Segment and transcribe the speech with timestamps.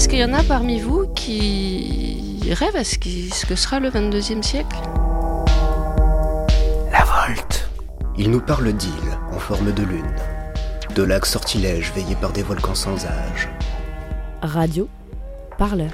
[0.00, 4.42] Est-ce qu'il y en a parmi vous qui rêvent à ce, que sera le 22e
[4.42, 4.78] siècle?
[6.90, 7.68] La Volte.
[8.16, 10.16] Il nous parle d'îles en forme de lune,
[10.94, 13.50] de lacs sortilèges veillés par des volcans sans âge.
[14.40, 14.88] Radio,
[15.58, 15.90] parleur.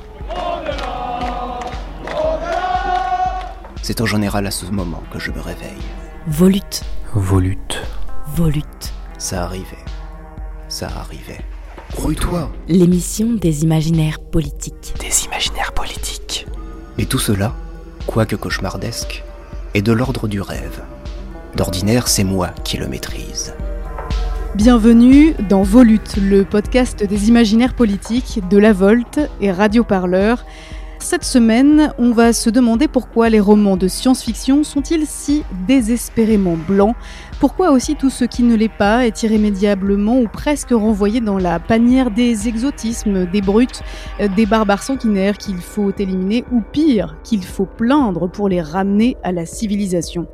[3.83, 5.83] C'est en général à ce moment que je me réveille.
[6.29, 6.85] Volute.
[7.13, 7.83] Volute.
[8.37, 8.93] Volute.
[9.19, 9.85] Ça arrivait.
[10.69, 11.45] Ça arrivait.
[11.97, 14.95] Rouille-toi L'émission des imaginaires politiques.
[15.01, 16.47] Des imaginaires politiques.
[16.99, 17.55] Et tout cela,
[18.07, 19.25] quoique cauchemardesque,
[19.73, 20.83] est de l'ordre du rêve.
[21.57, 23.55] D'ordinaire, c'est moi qui le maîtrise.
[24.55, 30.45] Bienvenue dans Volute, le podcast des imaginaires politiques de La Volte et Radio Parleur.
[31.09, 36.97] Cette semaine, on va se demander pourquoi les romans de science-fiction sont-ils si désespérément blancs?
[37.39, 41.61] Pourquoi aussi tout ce qui ne l'est pas est irrémédiablement ou presque renvoyé dans la
[41.61, 43.83] panière des exotismes, des brutes,
[44.21, 49.17] euh, des barbares sanguinaires qu'il faut éliminer ou pire, qu'il faut plaindre pour les ramener
[49.23, 50.27] à la civilisation?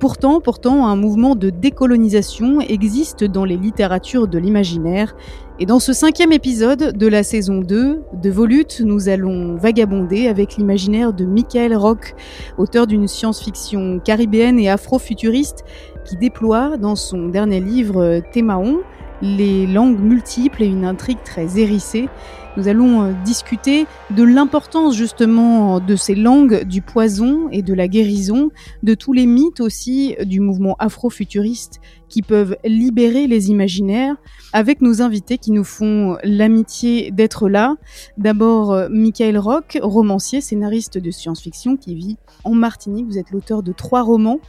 [0.00, 5.14] Pourtant, pourtant, un mouvement de décolonisation existe dans les littératures de l'imaginaire
[5.60, 10.56] et dans ce cinquième épisode de la saison 2 de Volute, nous allons vagabonder avec
[10.56, 12.14] l'imaginaire de Michael Rock,
[12.56, 15.64] auteur d'une science-fiction caribéenne et afro-futuriste
[16.06, 18.80] qui déploie dans son dernier livre Thémaon
[19.20, 22.08] les langues multiples et une intrigue très hérissée.
[22.56, 27.86] Nous allons euh, discuter de l'importance justement de ces langues, du poison et de la
[27.86, 28.50] guérison,
[28.82, 34.16] de tous les mythes aussi du mouvement afro-futuriste qui peuvent libérer les imaginaires,
[34.52, 37.76] avec nos invités qui nous font l'amitié d'être là.
[38.18, 43.06] D'abord, euh, Michael Rock, romancier, scénariste de science-fiction qui vit en Martinique.
[43.06, 44.40] Vous êtes l'auteur de trois romans,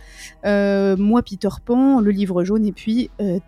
[0.45, 3.39] euh, Moi Peter Pan, Le Livre Jaune et puis euh,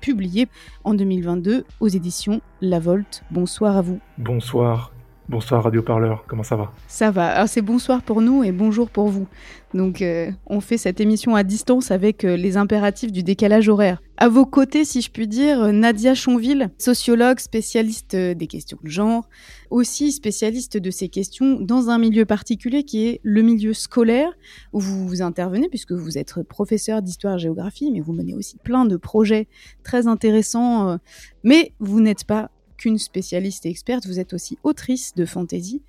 [0.00, 0.46] publié
[0.84, 3.24] en 2022 aux éditions La Volte.
[3.30, 3.98] Bonsoir à vous.
[4.18, 4.95] Bonsoir.
[5.28, 6.70] Bonsoir Radio Parleur, comment ça va?
[6.86, 7.26] Ça va.
[7.26, 9.26] Alors c'est bonsoir pour nous et bonjour pour vous.
[9.74, 14.00] Donc euh, on fait cette émission à distance avec euh, les impératifs du décalage horaire.
[14.18, 18.88] À vos côtés, si je puis dire, euh, Nadia Chonville, sociologue, spécialiste des questions de
[18.88, 19.28] genre,
[19.70, 24.30] aussi spécialiste de ces questions dans un milieu particulier qui est le milieu scolaire
[24.72, 28.96] où vous, vous intervenez puisque vous êtes professeur d'histoire-géographie, mais vous menez aussi plein de
[28.96, 29.48] projets
[29.82, 30.98] très intéressants.
[31.42, 35.82] mais vous n'êtes pas qu'une spécialiste et experte, vous êtes aussi autrice de fantasy.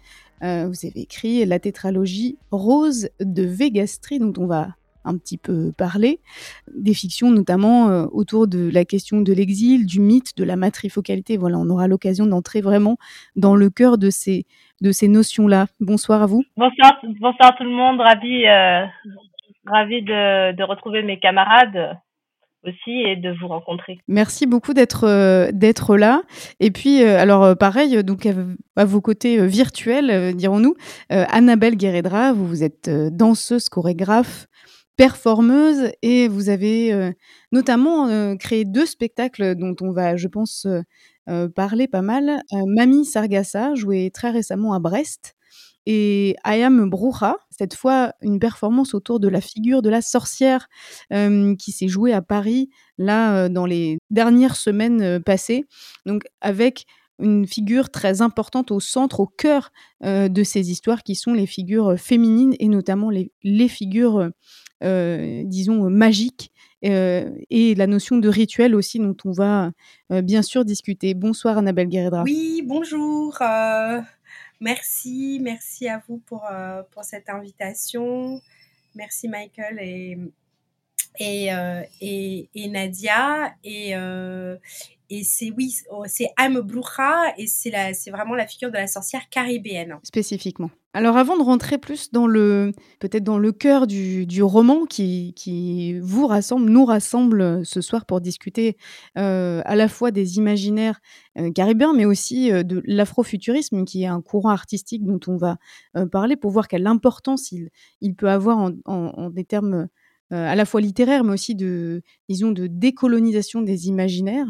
[0.44, 4.70] Euh, vous avez écrit la tétralogie Rose de Végastri, dont on va
[5.03, 6.20] un petit peu parler,
[6.75, 11.38] des fictions notamment euh, autour de la question de l'exil, du mythe, de la matrifocalité.
[11.38, 12.98] Voilà, on aura l'occasion d'entrer vraiment
[13.38, 14.46] dans le cœur de ces,
[14.81, 15.68] de ces notions-là.
[15.80, 16.44] Bonsoir à vous.
[16.58, 18.86] Bonsoir, bonsoir tout le monde, ravi, euh,
[19.66, 21.98] ravi de retrouver mes camarades
[22.88, 24.00] et de vous rencontrer.
[24.08, 26.24] Merci beaucoup d'être euh, d'être là.
[26.60, 28.28] Et puis euh, alors euh, pareil donc
[28.76, 30.76] à, vos côtés virtuels dirons-nous
[31.10, 34.48] Annabelle Guéredra, vous, vous êtes danseuse, chorégraphe,
[34.98, 37.12] performeuse et vous avez
[37.52, 40.68] notamment créé deux spectacles dont on va je pense
[41.56, 42.42] parler pas mal.
[42.68, 45.37] Mamie Sargassa joué très récemment à Brest
[45.90, 50.68] et Ayam Bruja, cette fois une performance autour de la figure de la sorcière
[51.09, 55.64] qui s'est jouée à Paris là dans les dernières semaines passées.
[56.06, 56.86] Donc avec
[57.20, 59.72] une figure très importante au centre, au cœur
[60.03, 64.30] de ces histoires qui sont les figures féminines et notamment les, figures,
[64.81, 69.72] disons, magiques et la notion de rituel aussi dont on va
[70.09, 71.14] bien sûr discuter.
[71.14, 72.24] Bonsoir Annabelle Guerredra.
[72.24, 73.42] Oui, bonjour.
[74.59, 78.41] Merci, merci à vous pour, euh, pour cette invitation.
[78.95, 80.18] Merci Michael et,
[81.18, 83.54] et, euh, et, et, Nadia.
[83.64, 84.58] Et, euh,
[85.10, 86.32] et c'est oui, oh, c'est
[86.64, 89.98] Bruja et c'est vraiment la figure de la sorcière caribéenne.
[90.04, 90.70] Spécifiquement.
[90.94, 95.34] Alors avant de rentrer plus dans le peut-être dans le cœur du, du roman qui,
[95.36, 98.78] qui, vous rassemble, nous rassemble ce soir pour discuter
[99.18, 101.00] euh, à la fois des imaginaires
[101.38, 105.58] euh, caribéens, mais aussi euh, de l'afrofuturisme, qui est un courant artistique dont on va
[106.12, 107.70] parler pour voir quelle importance il,
[108.02, 109.88] il peut avoir en, en des termes
[110.31, 114.47] à la fois littéraires, mais aussi de, disons, de décolonisation des imaginaires.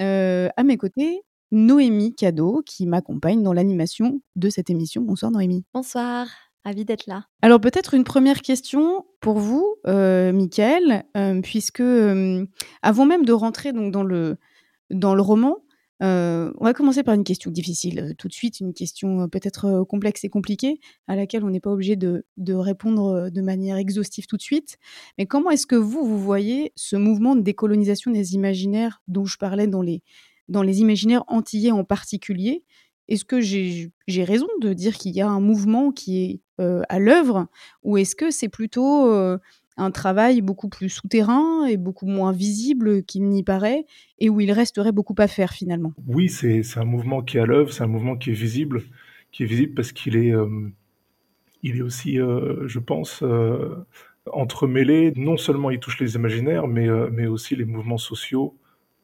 [0.00, 5.02] Euh, à mes côtés, Noémie Cadeau, qui m'accompagne dans l'animation de cette émission.
[5.02, 5.64] Bonsoir Noémie.
[5.74, 6.28] Bonsoir,
[6.64, 7.24] ravie d'être là.
[7.42, 11.82] Alors peut-être une première question pour vous, euh, Mickaël, euh, puisque
[12.82, 14.36] avant même de rentrer donc, dans, le,
[14.90, 15.56] dans le roman,
[16.00, 20.28] on va commencer par une question difficile tout de suite, une question peut-être complexe et
[20.28, 24.42] compliquée, à laquelle on n'est pas obligé de, de, répondre de manière exhaustive tout de
[24.42, 24.78] suite.
[25.18, 29.38] Mais comment est-ce que vous, vous voyez ce mouvement de décolonisation des imaginaires dont je
[29.38, 30.02] parlais dans les,
[30.48, 32.64] dans les imaginaires antillais en particulier,
[33.08, 33.90] est-ce que j'ai
[34.24, 36.40] raison de dire qu'il y a un mouvement qui est
[36.88, 37.46] à l'œuvre
[37.82, 39.10] ou est-ce que c'est plutôt
[39.78, 43.86] un travail beaucoup plus souterrain et beaucoup moins visible qu'il n'y paraît
[44.18, 47.46] et où il resterait beaucoup à faire finalement Oui, c'est un mouvement qui est à
[47.46, 48.82] l'œuvre, c'est un mouvement qui est visible,
[49.32, 50.32] qui est visible parce qu'il est,
[51.62, 53.22] il est aussi, je pense,
[54.32, 55.12] entremêlé.
[55.16, 58.56] Non seulement il touche les imaginaires, mais, mais aussi les mouvements sociaux.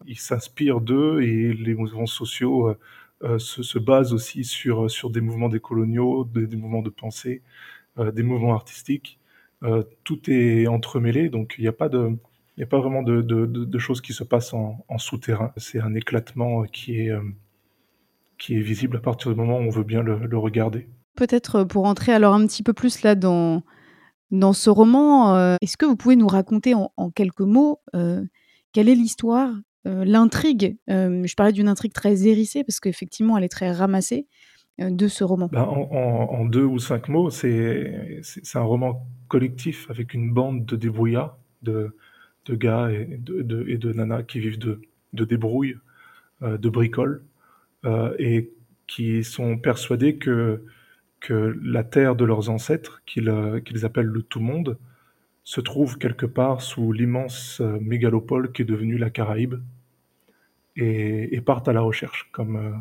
[0.07, 2.77] Il s'inspire d'eux et les mouvements sociaux
[3.25, 7.43] euh, se, se, base aussi sur, sur des mouvements décoloniaux, des, des mouvements de pensée,
[7.99, 9.19] euh, des mouvements artistiques.
[9.65, 13.03] Euh, tout est entremêlé, donc il n'y a pas de, il n'y a pas vraiment
[13.03, 15.53] de, choses qui se passent en, souterrain.
[15.57, 17.13] C'est un éclatement qui est,
[18.39, 20.87] qui est visible à partir du moment où on veut bien le, regarder.
[21.17, 23.63] Peut-être pour entrer alors un petit peu plus là dans,
[24.31, 27.81] dans ce roman, est-ce que vous pouvez nous raconter en, quelques mots
[28.73, 29.51] quelle est l'histoire
[29.87, 34.27] euh, l'intrigue, euh, je parlais d'une intrigue très hérissée parce qu'effectivement elle est très ramassée
[34.27, 34.29] euh,
[34.79, 35.49] de ce roman.
[35.53, 38.23] Ben, en, deux ou cinq mots, c'est
[38.55, 41.97] un roman collectif avec une bande de débrouillards, de,
[42.47, 44.83] de gars et de, de nanas qui vivent de,
[45.13, 45.77] de débrouille,
[46.43, 47.23] de bricole,
[48.19, 48.51] et
[48.87, 50.65] qui sont persuadés que,
[51.21, 54.79] que la terre de leurs ancêtres, qu'ils appellent le tout-monde,
[55.45, 59.55] se trouve quelque part sous l'immense mégalopole qui est devenue la Caraïbe,
[60.77, 62.73] et, partent à la recherche, comme, euh,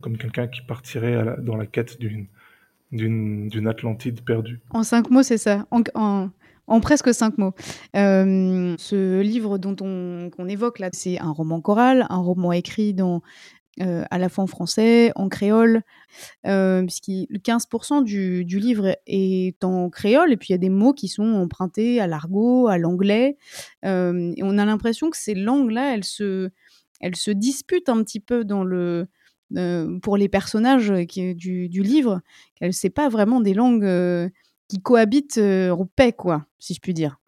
[0.00, 4.60] comme quelqu'un qui partirait dans la quête d'une, Atlantide perdue.
[4.70, 5.66] En cinq mots, c'est ça.
[5.70, 5.82] En,
[6.66, 7.54] en, presque cinq mots.
[7.96, 12.94] Euh, ce livre dont on, qu'on évoque là, c'est un roman choral, un roman écrit
[12.94, 13.22] dans,
[13.80, 15.82] euh, à la fois en français, en créole,
[16.46, 20.70] euh, puisque 15% du, du, livre est en créole, et puis il y a des
[20.70, 23.36] mots qui sont empruntés à l'argot, à l'anglais,
[23.84, 26.50] et on a l'impression que ces langues-là, elles se,
[27.00, 29.08] elle se dispute un petit peu dans le,
[29.56, 31.34] euh, pour les personnages du,
[31.68, 32.20] du, livre,
[32.54, 34.28] qu'elle sait pas vraiment des langues euh,
[34.68, 37.18] qui cohabitent euh, en paix, quoi, si je puis dire.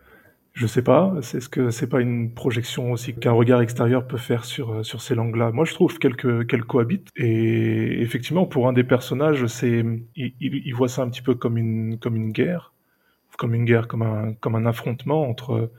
[0.53, 1.15] Je sais pas.
[1.23, 5.01] C'est ce que c'est pas une projection aussi qu'un regard extérieur peut faire sur sur
[5.01, 5.51] ces langues-là?
[5.51, 7.09] Moi, je trouve qu'elles cohabitent.
[7.17, 9.83] Et effectivement, pour un des personnages, c'est
[10.15, 12.75] il, il, voit ça un petit peu comme une comme une guerre,
[13.39, 15.73] comme une guerre, comme un comme un affrontement entre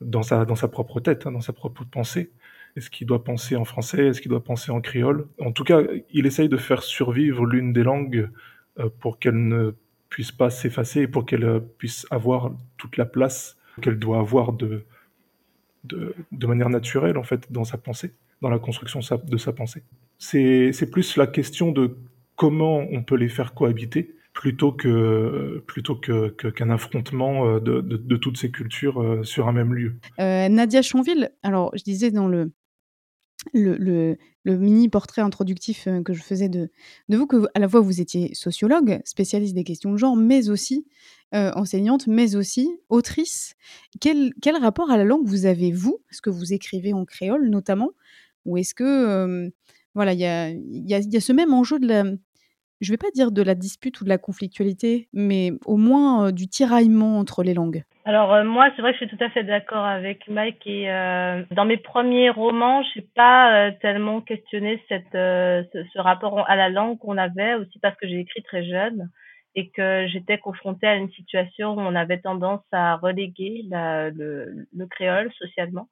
[0.00, 2.32] dans sa dans sa propre tête, hein, dans sa propre pensée.
[2.78, 5.80] Est-ce qu'il doit penser en français Est-ce qu'il doit penser en créole En tout cas,
[6.12, 8.30] il essaye de faire survivre l'une des langues
[8.78, 9.72] euh, pour qu'elle ne
[10.10, 14.52] puisse pas s'effacer et pour qu'elle euh, puisse avoir toute la place qu'elle doit avoir
[14.52, 14.84] de,
[15.84, 19.82] de, manière naturelle, en fait, dans sa pensée, dans la construction de sa pensée.
[20.18, 21.96] C'est plus la question de
[22.36, 28.16] comment on peut les faire cohabiter plutôt que plutôt que qu'un affrontement euh, de, de,
[28.16, 29.96] toutes ces cultures sur un même lieu.
[30.18, 32.52] Nadia Chonville, alors je disais dans le
[33.52, 36.70] le, mini portrait introductif euh, que je faisais de,
[37.08, 40.86] vous, que à la fois vous étiez sociologue, spécialiste des questions de genre, mais aussi
[41.34, 43.54] euh, enseignante, mais aussi autrice.
[44.00, 45.98] Quel, rapport à la langue vous avez, vous?
[46.10, 47.90] Est-ce que vous écrivez en créole notamment?
[48.46, 49.50] Ou est-ce que, euh,
[49.94, 52.04] voilà, il y a, ce même enjeu de la,
[52.80, 56.32] je ne vais pas dire de la dispute ou de la conflictualité, mais au moins
[56.32, 57.84] du tiraillement entre les langues?
[58.08, 60.90] Alors euh, moi, c'est vrai que je suis tout à fait d'accord avec Mike et
[60.90, 66.48] euh, dans mes premiers romans, je n'ai pas euh, tellement questionné cette, ce, ce, rapport
[66.48, 69.10] à la langue qu'on avait aussi parce que j'ai écrit très jeune
[69.54, 74.66] et que j'étais confrontée à une situation où on avait tendance à reléguer la, le,
[74.74, 75.86] le créole socialement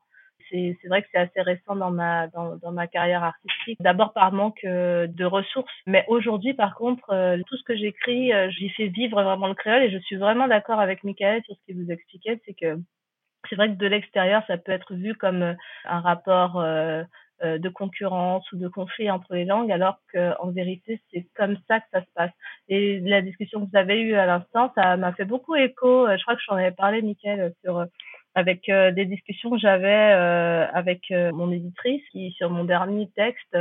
[0.50, 3.78] c'est vrai que c'est assez récent dans ma dans, ma carrière artistique.
[3.80, 8.32] D'abord par manque euh, de ressources, mais aujourd'hui par contre euh, tout ce que j'écris,
[8.32, 11.54] euh, j'y fais vivre vraiment le créole et je suis vraiment d'accord avec Michael sur
[11.54, 12.78] ce qu'il vous expliquait, c'est que
[13.48, 16.60] c'est vrai que de l'extérieur ça peut être vu comme un rapport
[17.42, 21.86] de concurrence ou de conflit entre les langues, alors qu'en vérité, c'est comme ça que
[21.92, 22.32] ça se passe.
[22.68, 26.08] Et la discussion que vous avez eue à l'instant, ça m'a fait beaucoup écho.
[26.08, 27.86] Je crois que j'en avais parlé, Michael, sur
[28.36, 33.08] avec euh, des discussions que j'avais euh, avec euh, mon éditrice qui, sur mon dernier
[33.16, 33.56] texte,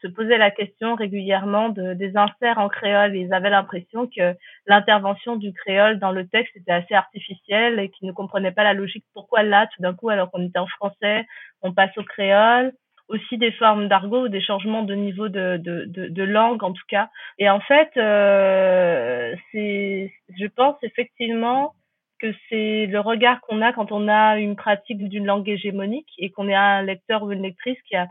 [0.00, 3.16] se posait la question régulièrement de, des inserts en créole.
[3.16, 8.06] Ils avaient l'impression que l'intervention du créole dans le texte était assez artificielle et qu'ils
[8.06, 9.04] ne comprenaient pas la logique.
[9.14, 11.26] Pourquoi là, tout d'un coup, alors qu'on était en français,
[11.62, 12.72] on passe au créole
[13.08, 16.72] aussi des formes d'argot ou des changements de niveau de, de, de, de, langue en
[16.72, 17.10] tout cas.
[17.38, 21.74] Et en fait, euh, c'est, je pense effectivement
[22.18, 26.30] que c'est le regard qu'on a quand on a une pratique d'une langue hégémonique et
[26.30, 28.08] qu'on est un lecteur ou une lectrice qui a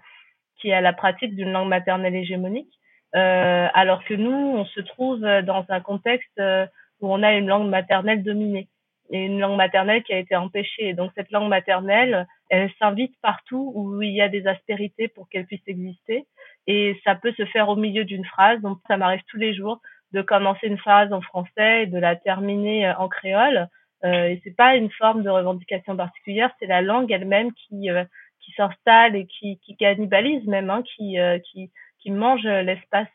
[0.60, 2.80] qui a la pratique d'une langue maternelle hégémonique,
[3.16, 6.66] euh, alors que nous, on se trouve dans un contexte euh,
[7.02, 8.70] où on a une langue maternelle dominée,
[9.12, 10.94] et une langue maternelle qui a été empêchée.
[10.94, 15.46] donc cette langue maternelle, elle s'invite partout où il y a des aspérités pour qu'elle
[15.46, 16.26] puisse exister.
[16.66, 18.62] Et ça peut se faire au milieu d'une phrase.
[18.62, 19.82] Donc ça m'arrive tous les jours
[20.14, 23.68] de commencer une phrase en français et de la terminer euh, en créole.
[24.06, 28.04] Euh, et c'est pas une forme de revendication particulière, c'est la langue elle-même qui euh,
[28.42, 33.08] qui s'installe et qui, qui cannibalise même, hein, qui, euh, qui qui mange l'espace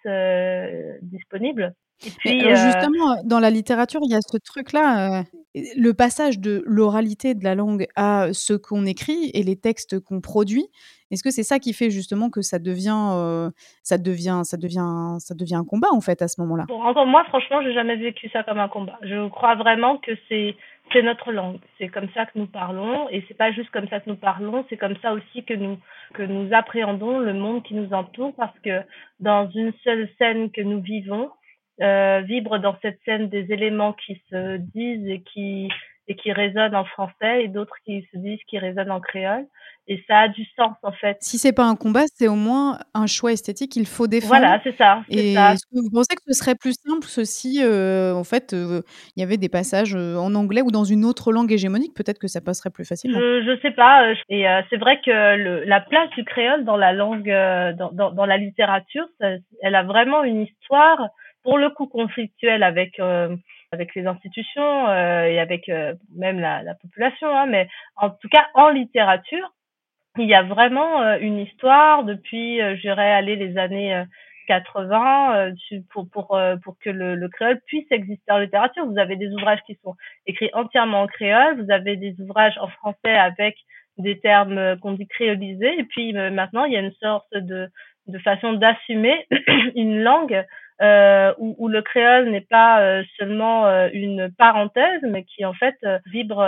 [1.02, 1.74] disponible.
[2.06, 5.22] Et puis, euh, justement, dans la littérature, il y a ce truc-là, euh,
[5.76, 10.20] le passage de l'oralité de la langue à ce qu'on écrit et les textes qu'on
[10.20, 10.66] produit.
[11.10, 13.50] Est-ce que c'est ça qui fait justement que ça devient, euh,
[13.82, 16.66] ça devient, ça devient, ça devient un combat en fait à ce moment-là?
[16.68, 18.98] Bon, Encore moi, franchement, j'ai jamais vécu ça comme un combat.
[19.02, 20.54] Je crois vraiment que c'est
[20.92, 23.08] c'est notre langue, c'est comme ça que nous parlons.
[23.10, 25.78] Et c'est pas juste comme ça que nous parlons, c'est comme ça aussi que nous
[26.14, 28.34] que nous appréhendons le monde qui nous entoure.
[28.36, 28.82] Parce que
[29.20, 31.30] dans une seule scène que nous vivons,
[31.80, 35.68] euh, vibre dans cette scène des éléments qui se disent et qui
[36.08, 39.46] et qui résonnent en français et d'autres qui se disent qui résonnent en créole
[39.88, 41.16] et ça a du sens en fait.
[41.20, 44.36] Si c'est pas un combat, c'est au moins un choix esthétique qu'il faut défendre.
[44.36, 45.02] Voilà, c'est ça.
[45.08, 45.52] Et ça.
[45.52, 48.82] est-ce que vous pensez que ce serait plus simple si euh, en fait euh,
[49.16, 52.18] il y avait des passages euh, en anglais ou dans une autre langue hégémonique, peut-être
[52.18, 53.18] que ça passerait plus facilement.
[53.18, 54.12] Je, je sais pas.
[54.28, 58.26] Et c'est vrai que le, la place du créole dans la langue, dans, dans, dans
[58.26, 59.28] la littérature, ça,
[59.62, 61.08] elle a vraiment une histoire
[61.42, 63.00] pour le coup conflictuel avec
[63.72, 68.28] avec les institutions euh, et avec euh, même la, la population, hein, mais en tout
[68.28, 69.52] cas en littérature,
[70.16, 74.02] il y a vraiment une histoire depuis, je dirais, aller les années
[74.48, 75.52] 80
[75.90, 78.84] pour pour pour que le, le, créole puisse exister en littérature.
[78.86, 79.94] Vous avez des ouvrages qui sont
[80.26, 83.54] écrits entièrement en créole, vous avez des ouvrages en français avec
[83.96, 87.68] des termes qu'on dit créolisés, et puis maintenant il y a une sorte de
[88.08, 89.24] de façon d'assumer
[89.76, 90.44] une langue
[90.80, 95.52] euh, où, où, le créole n'est pas euh, seulement euh, une parenthèse, mais qui en
[95.52, 96.46] fait euh, vibre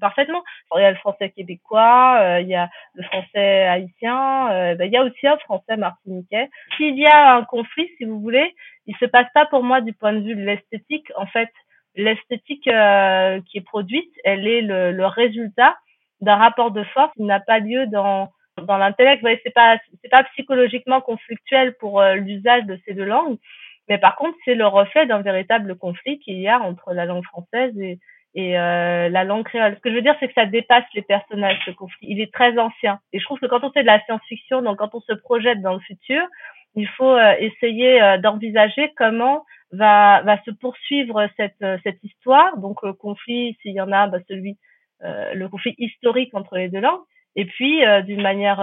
[0.00, 0.42] parfaitement.
[0.76, 4.96] il y a le français québécois, il y a le français haïtien, ben, il y
[4.96, 6.48] a aussi un français martiniquais.
[6.76, 8.54] S'il y a un conflit, si vous voulez,
[8.86, 11.10] il se passe pas pour moi du point de vue de l'esthétique.
[11.16, 11.50] En fait,
[11.96, 15.76] l'esthétique qui est produite, elle est le, le résultat
[16.20, 18.30] d'un rapport de force qui n'a pas lieu dans
[18.62, 19.26] dans l'intellect.
[19.42, 23.38] c'est pas c'est pas psychologiquement conflictuel pour l'usage de ces deux langues
[23.88, 27.24] mais par contre, c'est le reflet d'un véritable conflit qu'il y a entre la langue
[27.24, 27.98] française et,
[28.34, 29.76] et euh, la langue créole.
[29.76, 32.06] Ce que je veux dire, c'est que ça dépasse les personnages, ce conflit.
[32.08, 32.98] Il est très ancien.
[33.12, 35.60] Et je trouve que quand on fait de la science-fiction, donc quand on se projette
[35.60, 36.22] dans le futur,
[36.74, 42.58] il faut euh, essayer euh, d'envisager comment va, va se poursuivre cette, euh, cette histoire.
[42.58, 44.58] Donc le conflit, s'il y en a, bah, celui,
[45.00, 47.02] le conflit historique entre les deux langues.
[47.36, 48.56] Et puis, d'une manière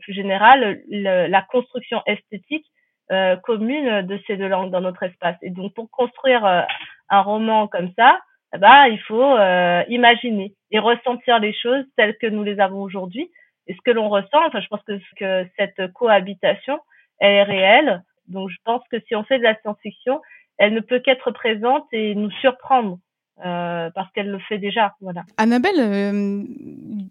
[0.00, 2.64] plus générale, le, la construction esthétique
[3.10, 5.36] euh, commune de ces deux langues dans notre espace.
[5.42, 6.62] Et donc, pour construire euh,
[7.08, 8.20] un roman comme ça,
[8.54, 12.82] eh ben, il faut euh, imaginer et ressentir les choses telles que nous les avons
[12.82, 13.30] aujourd'hui.
[13.66, 16.78] Et ce que l'on ressent, enfin, je pense que, que cette cohabitation,
[17.18, 18.02] elle est réelle.
[18.28, 20.20] Donc, je pense que si on fait de la science-fiction,
[20.58, 22.98] elle ne peut qu'être présente et nous surprendre.
[23.44, 24.94] Euh, parce qu'elle le fait déjà.
[25.00, 25.24] Voilà.
[25.38, 26.44] Annabelle,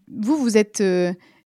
[0.07, 0.83] vous, vous êtes,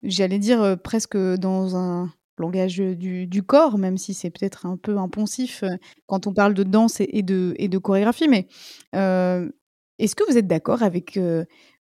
[0.02, 2.08] j'allais dire, presque dans un,
[2.42, 5.64] langage du, corps, même si c'est peut-être un peu impensif
[6.08, 8.28] quand on parle de danse et, de, chorégraphie.
[8.28, 8.48] Mais
[8.94, 11.20] est-ce que vous êtes d'accord avec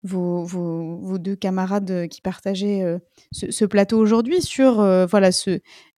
[0.03, 2.97] vos, deux camarades qui partageaient
[3.31, 4.75] ce, plateau aujourd'hui sur
[5.07, 5.29] voilà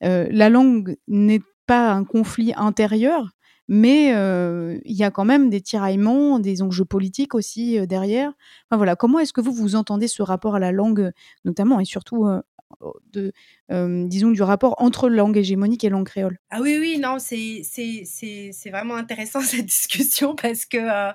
[0.02, 3.30] la langue n'est pas un conflit intérieur,
[3.68, 8.34] mais il y a quand même des tiraillements, des enjeux politiques aussi derrière.
[8.72, 11.12] Voilà, comment est-ce que vous vous entendez ce rapport à la langue,
[11.46, 12.28] notamment et surtout
[13.12, 13.32] de,
[13.72, 16.38] euh, disons, du rapport entre langue hégémonique et langue créole.
[16.50, 17.64] Ah oui, oui, non, c'est,
[18.72, 21.12] vraiment intéressant cette discussion parce que, euh,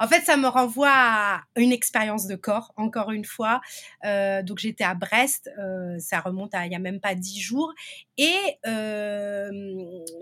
[0.00, 3.60] en fait, ça me renvoie à une expérience de corps, encore une fois.
[4.04, 7.40] Euh, donc, j'étais à Brest, euh, ça remonte à il y a même pas dix
[7.40, 7.72] jours,
[8.18, 8.36] et
[8.66, 9.50] euh,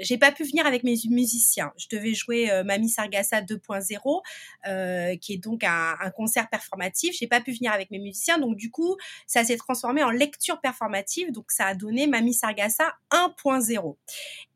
[0.00, 1.72] j'ai pas pu venir avec mes musiciens.
[1.76, 4.20] Je devais jouer euh, Mamie Sargassa 2.0,
[4.66, 7.14] euh, qui est donc un, concert performatif.
[7.18, 10.60] J'ai pas pu venir avec mes musiciens, donc du coup, ça s'est transformé en lecture
[10.60, 11.30] performative.
[11.30, 13.96] Donc, ça a donné Mamie Sargassa 1.0.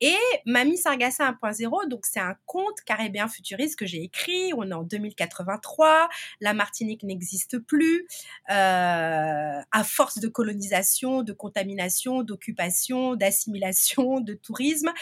[0.00, 4.52] Et Mamie Sargassa 1.0, donc c'est un conte caribéen futuriste que j'ai écrit.
[4.56, 6.08] On est en 2083.
[6.40, 8.06] La Martinique n'existe plus.
[8.50, 14.92] Euh, à force de colonisation, de contamination, d'occupation, d'assimilation, de tourisme,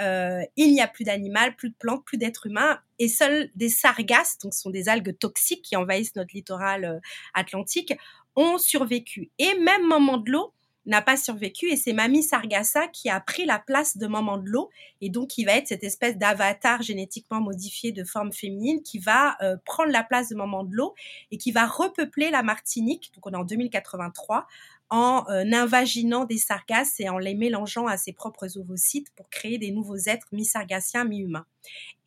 [0.00, 3.68] euh, il n'y a plus d'animal, plus de plantes, plus d'êtres humains et seuls des
[3.68, 6.98] sargasses, donc ce sont des algues toxiques qui envahissent notre littoral euh,
[7.34, 7.94] atlantique,
[8.36, 9.30] ont survécu.
[9.38, 10.52] Et même moment de l'eau,
[10.86, 14.48] n'a pas survécu et c'est Mamie Sargassa qui a pris la place de Maman de
[14.48, 18.98] l'eau et donc qui va être cette espèce d'avatar génétiquement modifié de forme féminine qui
[18.98, 20.94] va euh, prendre la place de Maman de l'eau
[21.30, 23.10] et qui va repeupler la Martinique.
[23.14, 24.46] Donc on est en 2083
[24.90, 29.58] en euh, invaginant des sargasses et en les mélangeant à ses propres ovocytes pour créer
[29.58, 31.46] des nouveaux êtres mi-sargassiens, mi-humains.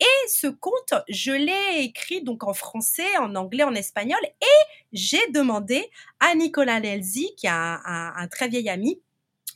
[0.00, 5.30] Et ce conte, je l'ai écrit donc en français, en anglais, en espagnol, et j'ai
[5.32, 9.00] demandé à Nicolas Nelzi, qui est un très vieil ami,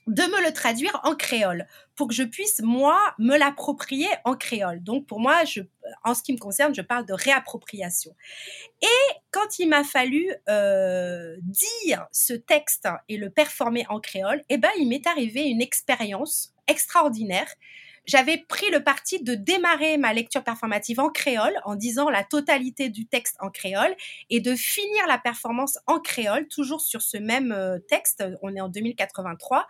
[0.06, 1.66] de me le traduire en créole
[1.96, 4.82] pour que je puisse moi me l'approprier en créole.
[4.82, 5.60] Donc pour moi, je,
[6.02, 8.14] en ce qui me concerne, je parle de réappropriation.
[8.82, 14.58] Et quand il m'a fallu euh, dire ce texte et le performer en créole, eh
[14.58, 17.52] ben il m'est arrivé une expérience extraordinaire
[18.06, 22.88] j'avais pris le parti de démarrer ma lecture performative en créole en disant la totalité
[22.88, 23.94] du texte en créole
[24.30, 28.24] et de finir la performance en créole toujours sur ce même euh, texte.
[28.42, 29.66] On est en 2083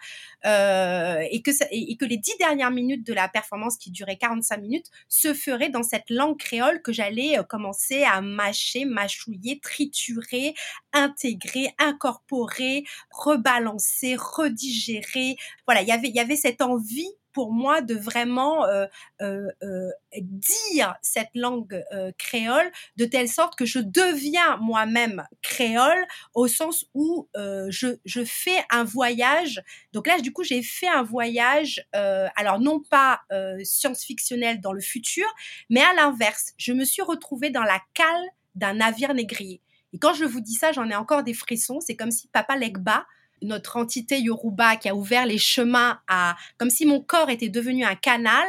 [0.47, 4.57] euh, et que et que les dix dernières minutes de la performance qui durait 45
[4.59, 10.55] minutes se feraient dans cette langue créole que j'allais euh, commencer à mâcher, mâchouiller, triturer,
[10.93, 15.37] intégrer, incorporer, rebalancer, redigérer.
[15.67, 18.87] Voilà, il y avait cette envie pour moi de vraiment euh,
[19.21, 19.91] euh, euh,
[20.23, 21.85] dire cette langue
[22.17, 28.65] créole de telle sorte que je deviens moi-même créole au sens où je, je fais
[28.71, 29.63] un voyage.
[29.93, 33.21] Donc là, du coup, j'ai fait un voyage, alors non pas
[33.65, 35.27] science-fictionnel dans le futur,
[35.69, 36.53] mais à l'inverse.
[36.57, 38.25] Je me suis retrouvée dans la cale
[38.55, 39.61] d'un navire négrier.
[39.93, 41.81] Et quand je vous dis ça, j'en ai encore des frissons.
[41.81, 43.05] C'est comme si Papa Legba
[43.43, 47.85] notre entité Yoruba qui a ouvert les chemins à, comme si mon corps était devenu
[47.85, 48.47] un canal,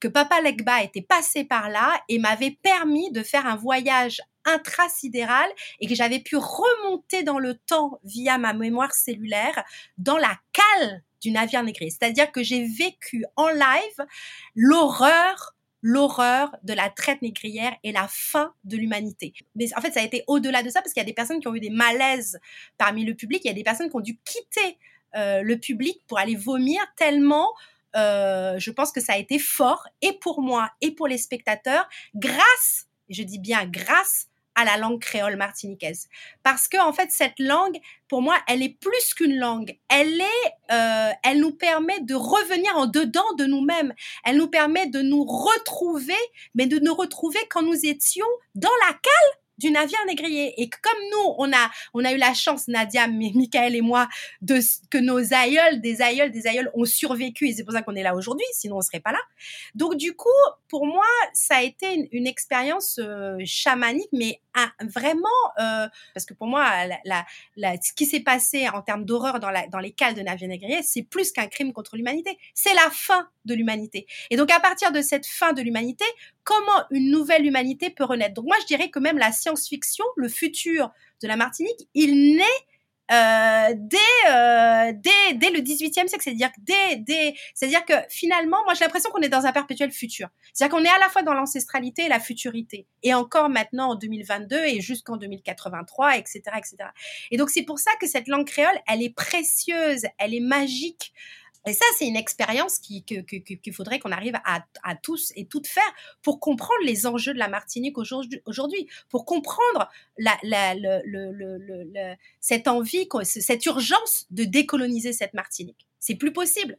[0.00, 5.48] que Papa Legba était passé par là et m'avait permis de faire un voyage intrasidéral
[5.80, 9.62] et que j'avais pu remonter dans le temps via ma mémoire cellulaire
[9.98, 11.90] dans la cale du navire négrier.
[11.90, 14.06] C'est-à-dire que j'ai vécu en live
[14.54, 19.32] l'horreur l'horreur de la traite négrière et la fin de l'humanité.
[19.54, 21.40] Mais en fait, ça a été au-delà de ça parce qu'il y a des personnes
[21.40, 22.38] qui ont eu des malaises
[22.76, 23.42] parmi le public.
[23.44, 24.78] Il y a des personnes qui ont dû quitter
[25.16, 27.48] euh, le public pour aller vomir tellement
[27.96, 31.88] euh, je pense que ça a été fort et pour moi et pour les spectateurs
[32.14, 34.27] grâce, je dis bien grâce
[34.58, 36.08] à la langue créole martiniquaise.
[36.42, 39.78] Parce que en fait, cette langue, pour moi, elle est plus qu'une langue.
[39.88, 43.94] Elle est, euh, elle nous permet de revenir en dedans de nous-mêmes.
[44.24, 46.18] Elle nous permet de nous retrouver,
[46.56, 50.54] mais de nous retrouver quand nous étions dans la cale du navire négrier.
[50.60, 54.08] Et comme nous, on a, on a eu la chance, Nadia, Michael et moi,
[54.40, 57.94] de, que nos aïeuls, des aïeuls, des aïeuls ont survécu et c'est pour ça qu'on
[57.94, 59.20] est là aujourd'hui, sinon on serait pas là.
[59.74, 60.28] Donc du coup,
[60.68, 64.40] pour moi, ça a été une, expérience euh, chamanique, mais
[64.80, 67.24] vraiment, euh, parce que pour moi, la,
[67.56, 70.82] la, ce qui s'est passé en termes d'horreur dans, dans les cales de navire négrier,
[70.82, 72.38] c'est plus qu'un crime contre l'humanité.
[72.54, 74.06] C'est la fin de l'humanité.
[74.30, 76.04] Et donc à partir de cette fin de l'humanité,
[76.44, 78.34] comment une nouvelle humanité peut renaître?
[78.34, 80.90] Donc moi, je dirais que même la science-fiction, le futur
[81.22, 82.44] de la Martinique, il naît
[83.10, 83.96] euh, dès,
[84.30, 89.10] euh, dès, dès le 18e siècle, c'est-à-dire dès, dès, c'est-à-dire que finalement, moi j'ai l'impression
[89.10, 90.28] qu'on est dans un perpétuel futur.
[90.52, 93.94] C'est-à-dire qu'on est à la fois dans l'ancestralité et la futurité, et encore maintenant en
[93.94, 96.76] 2022 et jusqu'en 2083, etc., etc.
[97.30, 101.12] Et donc c'est pour ça que cette langue créole, elle est précieuse, elle est magique.
[101.66, 105.92] Et ça, c'est une expérience qu'il faudrait qu'on arrive à, tous et toutes faire
[106.22, 109.90] pour comprendre les enjeux de la Martinique aujourd'hui, pour comprendre
[112.40, 115.86] cette envie, cette urgence de décoloniser cette Martinique.
[115.98, 116.78] C'est plus possible.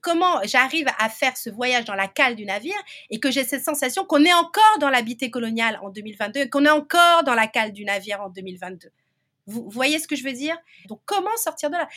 [0.00, 2.80] comment j'arrive à faire ce voyage dans la cale du navire
[3.10, 6.70] et que j'ai cette sensation qu'on est encore dans l'habité colonial en 2022 qu'on est
[6.70, 8.90] encore dans la cale du navire en 2022.
[9.46, 10.56] vous voyez ce que je veux dire?
[10.86, 11.88] Donc comment sortir de là?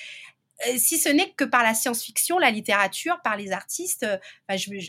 [0.77, 4.17] Si ce n'est que par la science-fiction, la littérature, par les artistes, euh,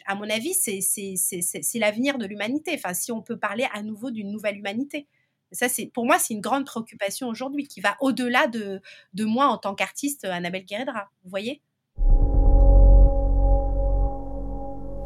[0.07, 2.73] à mon avis, c'est l'avenir de l'humanité.
[2.75, 5.07] Enfin, si on peut parler à nouveau d'une nouvelle humanité.
[5.53, 8.81] Ça, c'est pour moi, c'est une grande préoccupation aujourd'hui qui va au-delà de,
[9.15, 11.09] de moi en tant qu'artiste, Annabelle Guéredra.
[11.23, 11.63] Vous voyez?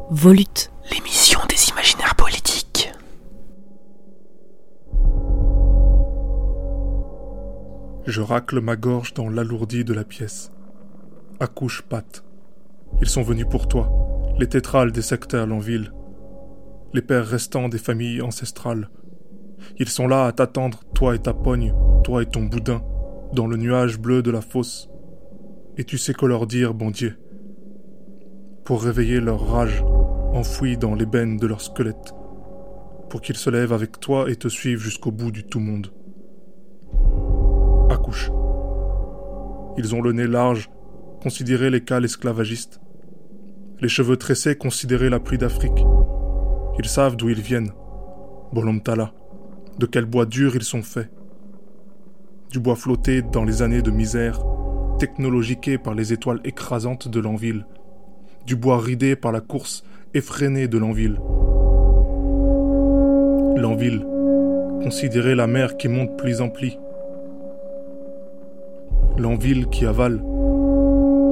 [0.09, 0.71] Volute.
[0.91, 1.20] L'émission
[8.07, 10.51] Je racle ma gorge dans l'alourdi de la pièce.
[11.39, 12.23] Accouche, Pat.
[12.99, 13.91] Ils sont venus pour toi,
[14.39, 15.93] les tétrales des secteurs ville,
[16.93, 18.89] les pères restants des familles ancestrales.
[19.77, 22.81] Ils sont là à t'attendre, toi et ta pogne, toi et ton boudin,
[23.33, 24.89] dans le nuage bleu de la fosse.
[25.77, 27.19] Et tu sais quoi leur dire, bon Dieu,
[28.65, 29.83] pour réveiller leur rage,
[30.33, 32.15] enfouie dans l'ébène de leur squelette,
[33.11, 35.59] pour qu'ils se lèvent avec toi et te suivent jusqu'au bout du tout
[39.77, 40.69] Ils ont le nez large,
[41.21, 42.79] considérez les cales esclavagistes.
[43.79, 45.85] Les cheveux tressés, considérez la pluie d'Afrique.
[46.77, 47.71] Ils savent d'où ils viennent.
[48.53, 49.11] Bolomtala.
[49.79, 51.09] De quel bois dur ils sont faits.
[52.51, 54.43] Du bois flotté dans les années de misère,
[54.99, 57.65] technologiqué par les étoiles écrasantes de l'enville.
[58.45, 61.19] Du bois ridé par la course effrénée de l'enville.
[63.59, 64.05] L'enville.
[64.83, 66.77] Considérez la mer qui monte plis en plis.
[69.17, 70.21] L'enville qui avale,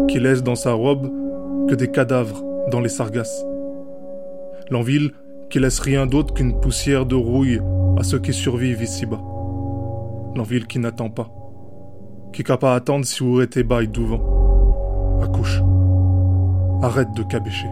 [0.08, 1.10] qui laisse dans sa robe
[1.68, 3.46] que des cadavres dans les sargasses.
[4.70, 5.12] L'enville
[5.50, 7.62] qui laisse rien d'autre qu'une poussière de rouille
[7.98, 9.22] à ceux qui survivent ici-bas.
[10.36, 11.30] L'enville qui n'attend pas,
[12.34, 14.20] qui n'a pas attendre si vous êtes bail douvent.
[15.22, 15.62] Accouche.
[16.82, 17.68] Arrête de cabécher.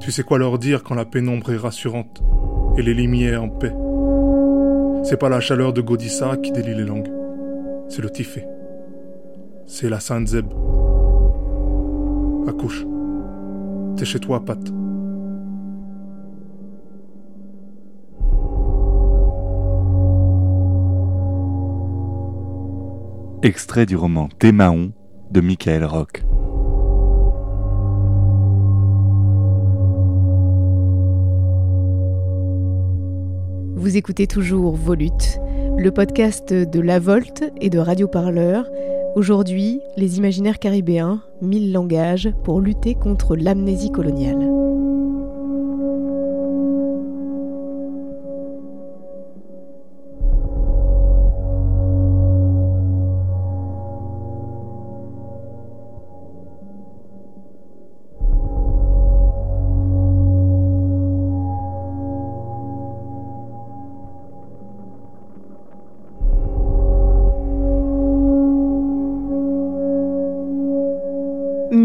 [0.00, 2.22] Tu sais quoi leur dire quand la pénombre est rassurante
[2.76, 3.74] et les lumières en paix?
[5.04, 7.10] C'est pas la chaleur de Godissa qui délie les langues,
[7.90, 8.46] c'est le tifé.
[9.66, 10.46] C'est la Sainte Zeb.
[12.48, 12.86] Accouche.
[13.96, 14.58] T'es chez toi, Pat.
[23.42, 24.92] Extrait du roman Thémaon
[25.30, 26.22] de Michael Rock.
[33.76, 35.40] Vous écoutez toujours Volute,
[35.80, 38.66] le podcast de La Volte et de Radio Parleur.
[39.16, 44.59] Aujourd'hui, les imaginaires caribéens, mille langages pour lutter contre l'amnésie coloniale.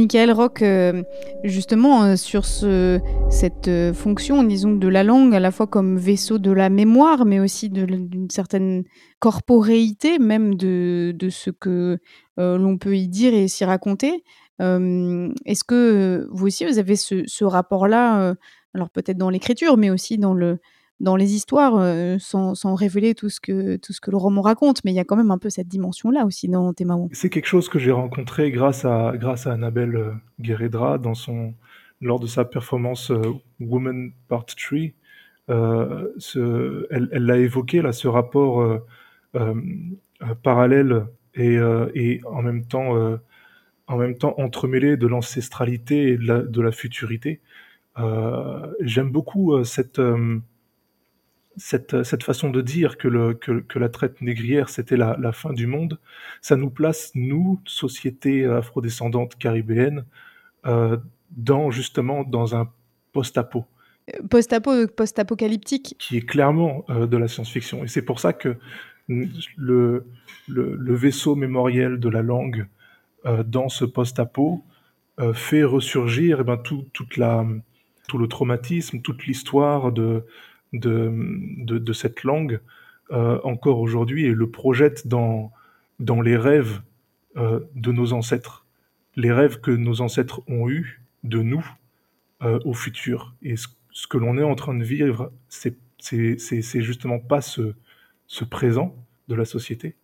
[0.06, 1.02] Michael Rock, euh,
[1.44, 3.00] justement, euh, sur ce,
[3.32, 7.26] cette euh, fonction, disons, de la langue, à la fois comme vaisseau de la mémoire,
[7.26, 8.84] mais aussi d'une certaine
[9.18, 11.98] corporéité, même de, ce que
[12.38, 14.24] l'on peut y dire et s'y raconter.
[14.60, 18.36] Est-ce que vous aussi, vous avez ce rapport-là,
[18.76, 20.60] alors peut-être dans l'écriture, mais aussi dans le,
[21.00, 24.84] dans les histoires, euh, sans, révéler tout ce, que, tout ce que le roman raconte,
[24.86, 27.10] mais il y a quand même un peu cette dimension-là aussi dans Thémaon.
[27.12, 31.54] C'est quelque chose que j'ai rencontré grâce à, grâce à Annabelle euh, Guerredra dans son,
[32.02, 33.22] lors de sa performance euh,
[33.60, 34.80] Woman Part 3.
[35.50, 38.80] Euh, ce, elle l'a évoqué, là, ce rapport
[40.44, 41.06] parallèle
[41.36, 41.58] et,
[41.94, 43.20] et, en même temps,
[43.88, 47.42] en même temps entremêlé de l'ancestralité et de la futurité.
[48.80, 50.00] J'aime beaucoup cette
[51.58, 55.32] cette, cette, façon de dire que, le, que, que la traite négrière, c'était la, la,
[55.32, 56.00] fin du monde,
[56.42, 60.06] ça nous place, nous, société afrodescendante caribéenne,
[60.66, 60.98] euh,
[61.32, 62.70] dans justement dans un
[63.14, 63.66] post-apo.
[64.30, 65.96] Post-apo, post-apocalyptique.
[65.98, 67.84] Qui est clairement euh, de la science-fiction.
[67.84, 68.58] Et c'est pour ça que
[69.08, 70.06] le,
[70.48, 72.68] le, le, vaisseau mémoriel de la langue
[73.26, 74.64] euh, dans ce post-apo
[75.20, 77.46] euh, fait ressurgir eh ben, tout, toute la,
[78.08, 80.24] tout le traumatisme, toute l'histoire de,
[80.80, 82.60] de, cette langue
[83.12, 85.52] euh, encore aujourd'hui et le projette dans,
[86.00, 86.82] dans les rêves
[87.38, 88.66] euh, de nos ancêtres,
[89.16, 91.66] les rêves que nos ancêtres ont eus de nous
[92.42, 93.36] euh, au futur.
[93.42, 93.68] Et ce,
[94.10, 97.74] que l'on est en train de vivre, c'est justement pas ce,
[98.28, 98.96] ce présent
[99.28, 99.96] de la société,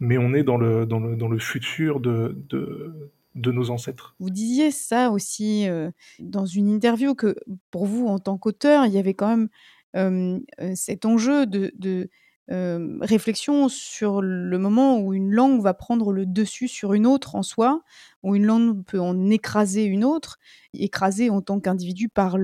[0.00, 4.14] mais on est dans le, dans le, dans le futur de, de, de nos ancêtres.
[4.18, 5.66] Vous disiez ça aussi
[6.20, 7.36] dans une interview que
[7.70, 9.48] pour vous, en tant qu'auteur, il y avait quand même
[10.74, 12.08] cet enjeu de,
[12.48, 17.42] réflexion sur le moment où une langue va prendre le dessus sur une autre en
[17.42, 17.82] soi,
[18.22, 20.38] où une langue peut en écraser une autre,
[20.74, 22.36] écraser en tant qu'individu par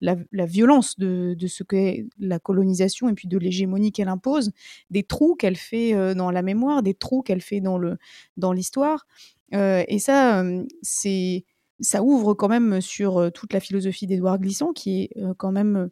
[0.00, 4.50] la, violence de, ce qu'est la colonisation et puis de l'hégémonie qu'elle impose,
[4.90, 7.96] des trous qu'elle fait dans la mémoire, des trous qu'elle fait dans le
[8.36, 9.06] dans l'histoire.
[9.52, 10.44] et ça,
[10.82, 11.44] c'est
[11.80, 15.90] ça ouvre quand même sur toute la philosophie d'Édouard Glissant, qui est quand même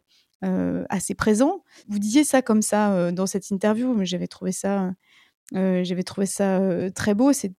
[0.89, 1.63] assez présent.
[1.87, 4.93] Vous disiez ça comme ça euh, dans cette interview, mais j'avais trouvé ça,
[5.55, 6.59] euh, j'avais trouvé ça
[6.91, 7.33] très beau.
[7.33, 7.53] C'est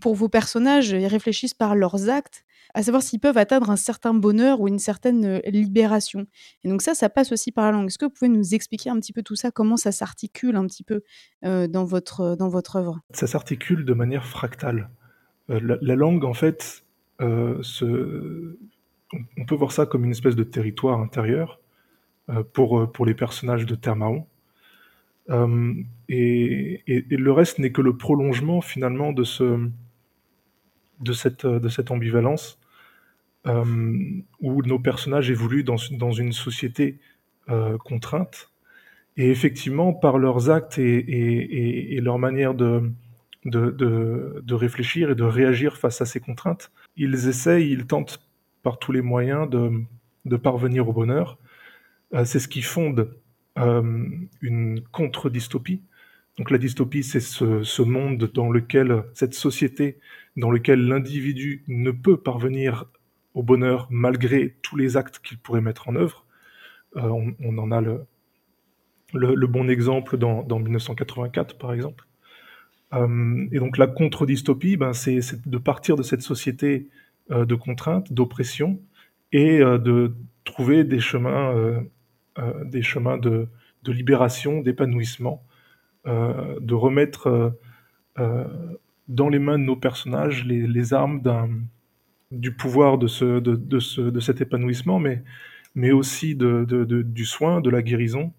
[0.00, 2.44] pour vos personnages, ils réfléchissent par leurs actes,
[2.74, 6.26] à savoir s'ils peuvent atteindre un certain bonheur ou une certaine libération.
[6.64, 7.86] Et donc ça, ça passe aussi par la langue.
[7.86, 10.66] Est-ce que vous pouvez nous expliquer un petit peu tout ça, comment ça s'articule un
[10.66, 11.02] petit peu
[11.42, 13.00] dans votre dans votre œuvre?
[13.10, 14.90] Ça s'articule de manière fractale.
[15.48, 16.84] La, la, langue, en fait,
[17.20, 17.60] on
[19.46, 21.65] peut voir ça comme une espèce de territoire intérieur euh,
[22.52, 24.26] pour, euh, pour les personnages de Termaon.
[25.30, 25.74] Euh,
[26.08, 29.68] et, et, le reste n'est que le prolongement finalement de, ce,
[31.00, 32.60] de, cette, de cette ambivalence
[33.46, 33.64] euh,
[34.40, 36.98] où nos personnages évoluent dans, dans une société
[37.48, 38.50] euh, contrainte.
[39.16, 42.90] Et effectivement, par leurs actes et, et, leur manière de,
[43.46, 48.20] de, de, de, réfléchir et de réagir face à ces contraintes, ils essayent, ils tentent
[48.62, 49.70] par tous les moyens de,
[50.26, 51.38] de parvenir au bonheur.
[52.16, 53.14] Euh, c'est ce qui fonde
[53.58, 54.06] euh,
[54.40, 55.82] une contre-dystopie.
[56.38, 59.98] Donc la dystopie, c'est ce, monde dans lequel, cette société
[60.36, 62.86] dans lequel l'individu ne peut parvenir
[63.34, 66.26] au bonheur malgré tous les actes qu'il pourrait mettre en œuvre.
[66.96, 72.06] Euh, on, en a le, bon exemple dans, dans, 1984, par exemple.
[72.92, 76.88] Et donc la contre-dystopie, ben, c'est de partir de cette société
[77.28, 78.80] de contraintes, d'oppression,
[79.32, 81.52] et de trouver des chemins,
[82.64, 83.48] des chemins de,
[83.82, 85.42] de libération, d'épanouissement,
[86.06, 87.54] de remettre
[89.08, 91.20] dans les mains de nos personnages les, les armes
[92.32, 95.22] du pouvoir de, ce, de, de, ce, de cet épanouissement, mais,
[95.74, 98.32] mais aussi de, de, du soin, de la guérison,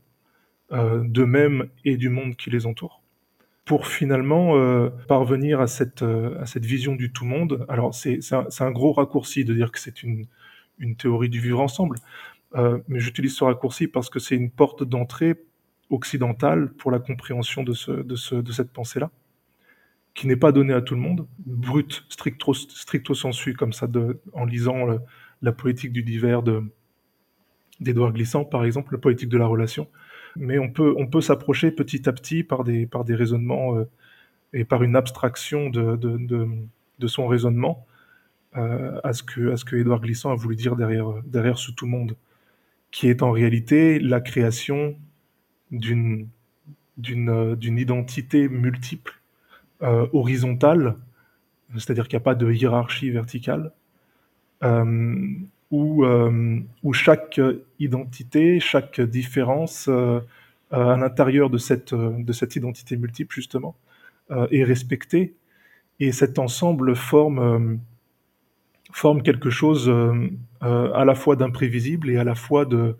[0.73, 3.01] euh, d'eux-mêmes et du monde qui les entoure,
[3.63, 7.65] pour finalement euh, parvenir à cette, euh, à cette vision du tout monde.
[7.69, 10.25] Alors c'est un, un, gros raccourci de dire que c'est une,
[10.79, 11.97] une théorie du vivre ensemble,
[12.55, 15.35] euh, mais j'utilise ce raccourci parce que c'est une porte d'entrée
[15.89, 19.11] occidentale pour la compréhension de, ce, de, ce, de cette pensée-là
[20.17, 24.19] qui n'est pas donnée à tout le monde, brut, stricto, stricto sensu, comme ça, de,
[24.33, 24.87] en lisant
[25.43, 26.41] la politique du divers
[27.79, 29.87] d'Edouard Glissant, par exemple, la politique de la relation.
[30.35, 33.87] Mais on peut, on peut s'approcher petit à petit par des, par des raisonnements euh,
[34.53, 36.17] et par une abstraction de, de,
[36.97, 37.85] de, son raisonnement
[38.55, 41.71] euh, à, ce que, à ce que Édouard Glissant a voulu dire derrière, derrière ce
[41.71, 42.15] tout monde,
[42.91, 44.95] qui est en réalité la création
[45.71, 46.27] d'une
[46.97, 49.21] d'une identité multiple
[49.83, 50.95] euh, horizontale,
[51.75, 53.71] c'est-à-dire qu'il n'y a pas de hiérarchie verticale,
[54.63, 55.15] euh,
[55.69, 57.39] où, euh, où chaque
[57.79, 60.21] identité, chaque différence euh,
[60.71, 63.75] à l'intérieur de cette, de cette identité multiple, justement,
[64.31, 65.35] euh, est respectée,
[65.99, 67.79] et cet ensemble forme,
[68.97, 69.91] forme quelque chose
[70.61, 72.97] à la fois d'imprévisible et à la fois de,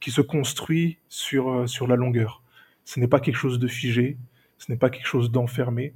[0.00, 2.42] qui se construit sur, sur la longueur.
[2.84, 4.16] Ce n'est pas quelque chose de figé,
[4.58, 5.94] ce n'est pas quelque chose d'enfermé,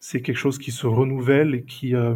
[0.00, 2.14] c'est quelque chose qui se renouvelle et qui, euh,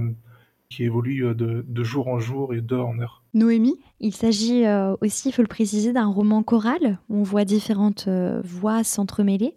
[0.70, 3.22] qui évolue de, de, jour en jour et d'heure en heure.
[3.34, 3.78] Noémie?
[4.00, 8.06] Il s'agit euh, aussi, il faut le préciser, d'un roman choral où on voit différentes
[8.08, 9.54] euh, voix s'entremêler.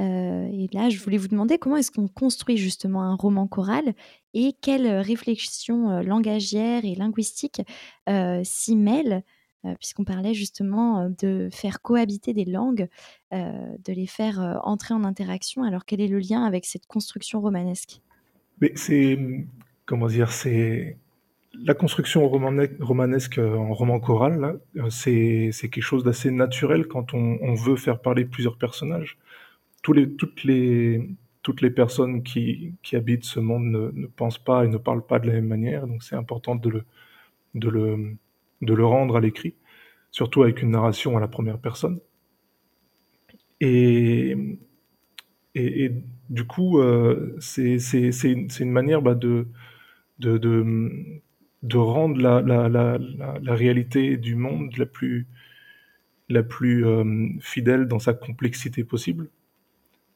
[0.00, 3.94] Et là, je voulais vous demander comment est-ce qu'on construit justement un roman choral
[4.32, 7.62] et quelles réflexions langagières et linguistiques
[8.42, 9.22] s'y mêlent
[9.66, 12.88] euh, puisqu'on parlait justement euh, de faire cohabiter des langues,
[13.34, 13.52] euh,
[13.84, 15.64] de les faire entrer en interaction.
[15.64, 18.00] Alors quel est le lien avec cette construction romanesque?
[18.74, 19.18] C'est
[19.84, 20.96] comment dire, c'est
[21.52, 28.00] la construction romanesque en roman choral, c'est quelque chose d'assez naturel quand on, veut faire
[28.00, 29.18] parler plusieurs personnages.
[29.82, 35.26] Toutes, les, personnes qui, habitent ce monde ne, pensent pas et ne parlent pas de
[35.26, 36.84] la même manière, donc c'est important de
[37.54, 39.54] le, rendre à l'écrit,
[40.10, 42.00] surtout avec une narration à la première personne.
[43.60, 44.36] Et,
[46.30, 47.78] du coup, euh, c'est
[48.60, 49.46] une, manière bah, de,
[51.74, 55.26] rendre la, réalité du monde la plus,
[56.28, 59.30] la plus euh, fidèle dans sa complexité possible.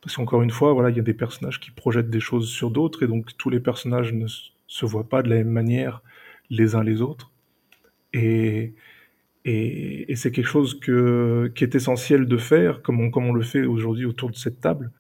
[0.05, 2.71] Parce qu'encore une fois, voilà, il y a des personnages qui projettent des choses sur
[2.71, 4.27] d'autres, et donc tous les personnages ne
[4.67, 6.03] se voient pas de la même manière
[6.51, 7.33] les uns les autres.
[8.13, 8.75] Et,
[9.45, 14.37] c'est quelque chose qui est essentiel de faire, comme on, le fait aujourd'hui autour de
[14.37, 14.91] cette table.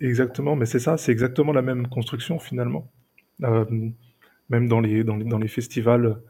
[0.00, 2.90] Exactement, mais c'est ça, c'est exactement la même construction finalement.
[3.42, 3.64] Euh,
[4.48, 6.20] même dans les, festivals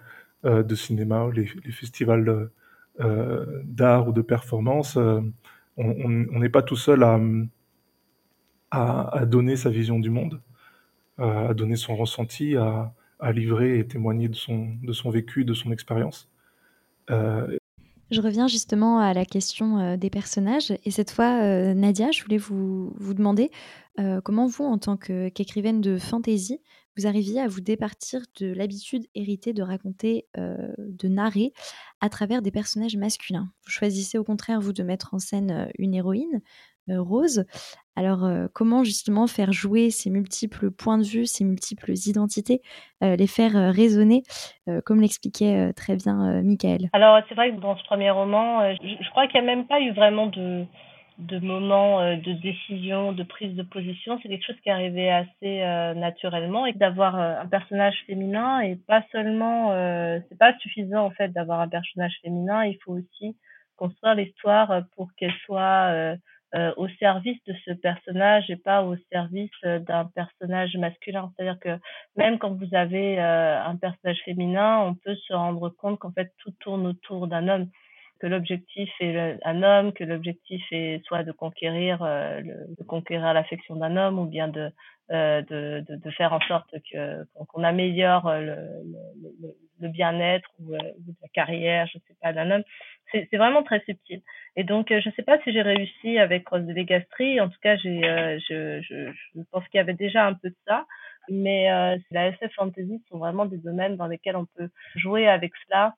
[0.44, 2.51] euh, de cinéma, les, festivals
[3.01, 4.99] euh, d'art ou de performance,
[5.77, 7.20] on n'est pas tout seul à,
[8.74, 10.40] à, donner sa vision du monde,
[11.18, 12.92] à donner son ressenti, à,
[13.32, 16.28] livrer et témoigner de son, de son vécu, de son expérience.
[17.10, 17.56] Euh...
[18.10, 20.74] Je reviens justement à la question euh, des personnages.
[20.84, 23.50] Et cette fois, euh, Nadia, je voulais vous, vous demander
[24.24, 26.60] comment vous, en tant qu'écrivaine de fantasy,
[26.96, 31.52] vous arriviez à vous départir de l'habitude héritée de raconter, de narrer
[32.00, 33.52] à travers des personnages masculins?
[33.64, 36.42] Vous choisissez au contraire, vous, de mettre en scène une héroïne,
[36.88, 37.44] Rose.
[37.97, 42.61] Alors, euh, comment justement faire jouer ces multiples points de vue, ces multiples identités,
[43.03, 44.23] euh, les faire euh, résonner,
[44.85, 46.88] comme l'expliquait très bien Michael?
[46.92, 49.81] Alors, c'est vrai que dans ce premier roman, je, crois qu'il n'y a même pas
[49.81, 50.66] eu vraiment de,
[51.18, 55.62] de moments euh, de décision, de prise de position, c'est quelque chose qui arrivait assez
[55.62, 56.66] euh, naturellement.
[56.66, 59.70] Et d'avoir euh, un personnage féminin et pas seulement,
[60.29, 63.37] c'est pas suffisant en fait d'avoir un personnage féminin, il faut aussi
[63.77, 66.16] construire l'histoire pour qu'elle soit
[66.77, 71.33] au service de ce personnage et pas au service d'un personnage masculin.
[71.37, 71.79] C'est-à-dire que
[72.17, 76.53] même quand vous avez un personnage féminin, on peut se rendre compte qu'en fait tout
[76.61, 77.69] tourne autour d'un homme
[78.20, 83.77] que l'objectif est un homme, que l'objectif est soit de conquérir, euh, de conquérir l'affection
[83.77, 84.70] d'un homme ou bien de,
[85.11, 91.29] euh, de, de, faire en sorte que qu'on améliore euh, le, le, bien-être ou, la
[91.35, 92.62] carrière, je sais pas, d'un homme.
[93.12, 94.22] C'est vraiment très subtil.
[94.57, 97.40] Et donc, je sais pas si j'ai réussi avec Rose de Legastri.
[97.40, 100.87] En tout cas, je, je, je, pense qu'il y avait déjà un peu de ça.
[101.29, 101.68] Mais
[102.11, 105.94] la SF fantasy sont vraiment des domaines dans lesquels on peut jouer avec cela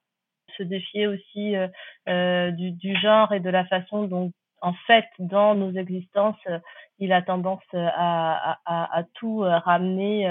[0.56, 1.68] se défier aussi euh,
[2.09, 6.59] euh, du, du, genre et de la façon dont, en fait, dans nos existences, euh,
[6.98, 10.26] il a tendance à, à, à tout ramener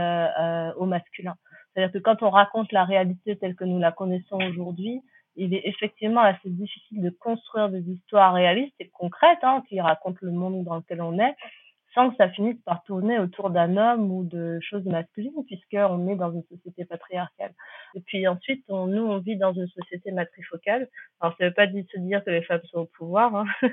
[0.77, 1.35] au masculin.
[1.73, 5.03] C'est-à-dire que quand on raconte la réalité telle que nous la connaissons aujourd'hui,
[5.35, 10.17] il est effectivement assez difficile de construire des histoires réalistes et concrètes hein, qui racontent
[10.21, 11.35] le monde dans lequel on est,
[11.95, 16.15] sans que ça finisse par tourner autour d'un homme ou de choses masculines, puisqu'on est
[16.15, 17.53] dans une société patriarcale.
[17.95, 20.89] Et puis ensuite, nous, on vit dans une société matrifocale.
[21.21, 23.35] Alors, ça ne veut pas se dire que les femmes sont au pouvoir.
[23.35, 23.45] Hein.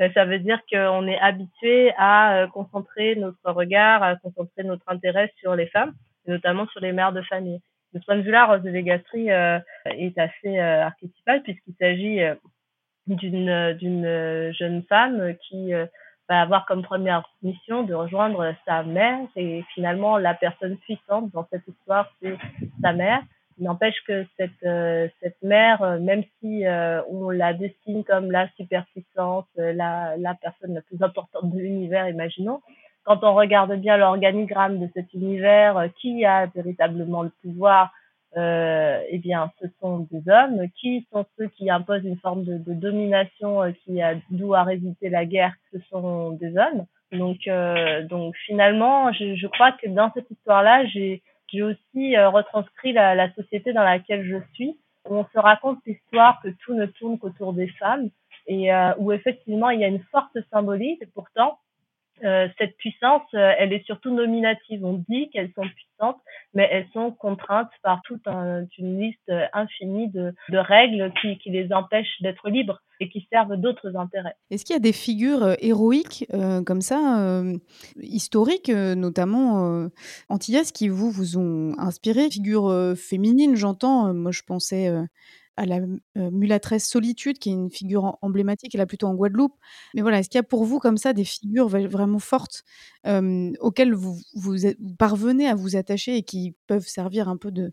[0.00, 4.88] Euh, ça veut dire qu'on est habitué à euh, concentrer notre regard, à concentrer notre
[4.88, 5.92] intérêt sur les femmes,
[6.28, 7.60] notamment sur les mères de famille.
[7.92, 12.20] De ce point de vue-là, Rose de Legastri euh, est assez euh, archétypale puisqu'il s'agit
[13.08, 15.72] d'une d'une jeune femme qui
[16.28, 19.20] va avoir comme première mission de rejoindre sa mère.
[19.36, 22.36] Et finalement, la personne puissante dans cette histoire, c'est
[22.82, 23.22] sa mère.
[23.58, 28.48] N'empêche que cette, euh, cette mère, euh, même si euh, on la dessine comme la
[28.56, 32.60] superpuissance, la, la personne la plus importante de l'univers, imaginons,
[33.02, 37.90] quand on regarde bien l'organigramme de cet univers, qui a véritablement le pouvoir,
[38.36, 42.74] euh, eh bien, ce sont des hommes qui sont ceux qui imposent une forme de,
[42.74, 45.54] domination euh, qui a d'où a résulté la guerre.
[45.72, 46.84] Ce sont des hommes.
[47.12, 52.28] Donc, euh, donc finalement, je, je, crois que dans cette histoire-là, j'ai j'ai aussi euh,
[52.28, 56.74] retranscrit la, la, société dans laquelle je suis, où on se raconte l'histoire que tout
[56.74, 58.10] ne tourne qu'autour des femmes
[58.46, 61.02] et euh, où effectivement il y a une forte symbolique.
[61.14, 61.58] Pourtant,
[62.24, 64.84] euh, cette puissance, euh, elle est surtout nominative.
[64.84, 66.20] On dit qu'elles sont puissantes,
[66.54, 68.26] mais elles sont contraintes par toute
[68.78, 74.34] une liste infinie de, règles qui, les empêchent d'être libres et qui servent d'autres intérêts.
[74.50, 77.56] Est-ce qu'il y a des figures euh, héroïques euh, comme ça, euh,
[78.00, 79.88] historiques, notamment
[80.28, 82.30] antillaises, qui vous, vous ont inspiré?
[82.30, 84.12] Figures féminines, j'entends.
[84.12, 84.90] Moi, je pensais
[85.58, 89.54] à la euh, mulâtresse Solitude, qui est une figure emblématique, elle est plutôt en Guadeloupe.
[89.94, 92.62] Mais voilà, est-ce qu'il y a pour vous comme ça des figures vraiment fortes
[93.06, 94.56] euh, auxquelles vous, vous,
[94.98, 97.72] parvenez à vous attacher et qui peuvent servir un peu de,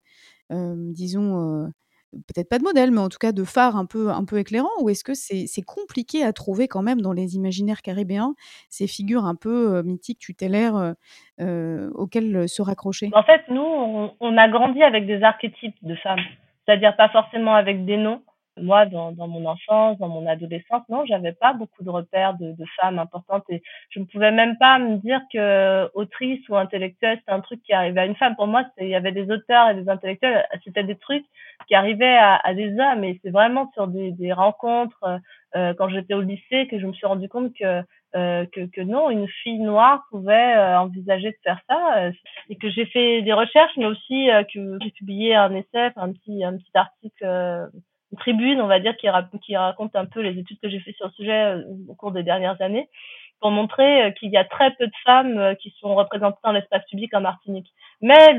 [0.52, 1.72] euh, disons,
[2.12, 4.70] peut-être pas de modèle, mais en tout cas de phare un peu, un peu éclairant?
[4.82, 8.34] Ou est-ce que c'est compliqué à trouver quand même dans les imaginaires caribéens
[8.70, 10.96] ces figures un peu mythiques, tutélaires,
[11.40, 13.12] auxquelles se raccrocher?
[13.14, 13.62] En fait, nous,
[14.20, 16.26] on a grandi avec des archétypes de femmes
[16.66, 18.22] c'est-à-dire pas forcément avec des noms.
[18.58, 22.54] Moi, dans, dans mon enfance, dans mon adolescence, non, j'avais pas beaucoup de repères de,
[22.54, 27.20] de, femmes importantes et je ne pouvais même pas me dire que autrice ou intellectuelle,
[27.26, 28.38] c'est un truc qui arrivait à une femme.
[28.38, 31.26] Pour moi, il y avait des auteurs et des intellectuels, c'était des trucs
[31.68, 35.20] qui arrivaient à, à des hommes et c'est vraiment sur des, des rencontres
[35.58, 37.82] euh, quand j'étais au lycée que je me suis rendu compte que
[38.16, 42.12] euh, que, que, non, une fille noire pouvait euh, envisager de faire ça, euh,
[42.50, 46.44] et que j'ai fait des recherches, mais aussi que j'ai publié un essai, un petit
[46.44, 50.70] un petit article, une tribune, on va dire, qui, raconte un peu les études que
[50.70, 51.56] j'ai fait sur le sujet
[51.90, 52.88] au cours des dernières années,
[53.42, 57.14] pour montrer qu'il y a très peu de femmes qui sont représentées dans l'espace public
[57.14, 57.68] en Martinique.
[58.02, 58.34] Mais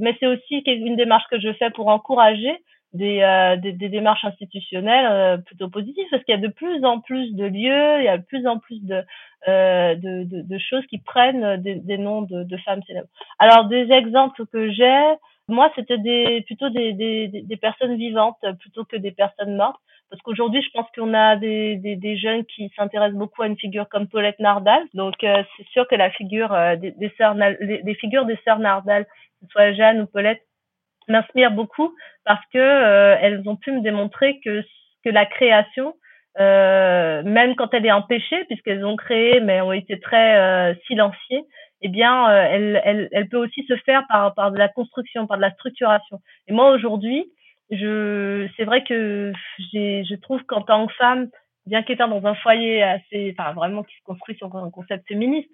[0.00, 2.52] mais c'est aussi une démarche que je fais pour encourager
[2.94, 6.84] des, euh, des, des, démarches institutionnelles euh, plutôt positives parce qu'il y a de plus
[6.84, 9.02] en plus de lieux, il y a de plus en plus de,
[9.46, 13.08] euh, de, de, de, choses qui prennent des, des noms de, de, femmes célèbres.
[13.38, 15.02] Alors des exemples que j'ai,
[15.48, 19.80] moi c'était des, plutôt des, des, des personnes vivantes plutôt que des personnes mortes.
[20.10, 23.58] Parce qu'aujourd'hui, je pense qu'on a des, des, des, jeunes qui s'intéressent beaucoup à une
[23.58, 24.82] figure comme Paulette Nardal.
[24.94, 29.04] Donc, euh, c'est sûr que la figure des, des, sœurs, des, figures des sœurs Nardal,
[29.04, 29.10] que
[29.42, 30.40] ce soit Jeanne ou Paulette,
[31.08, 31.94] m'inspire beaucoup
[32.24, 34.62] parce que euh, elles ont pu me démontrer que
[35.04, 35.94] que la création
[36.38, 41.44] euh, même quand elle est empêchée puisqu'elles ont créé mais ont été très euh, silenciées
[41.80, 45.26] eh bien euh, elle, elle, elle peut aussi se faire par par de la construction
[45.26, 46.20] par de la structuration.
[46.46, 47.30] Et moi aujourd'hui
[47.70, 49.32] je c'est vrai que
[49.72, 51.28] j'ai je trouve qu'en tant que femme
[51.68, 55.50] bien qu'étant dans un foyer assez, enfin vraiment qui se construit sur un concept féministe,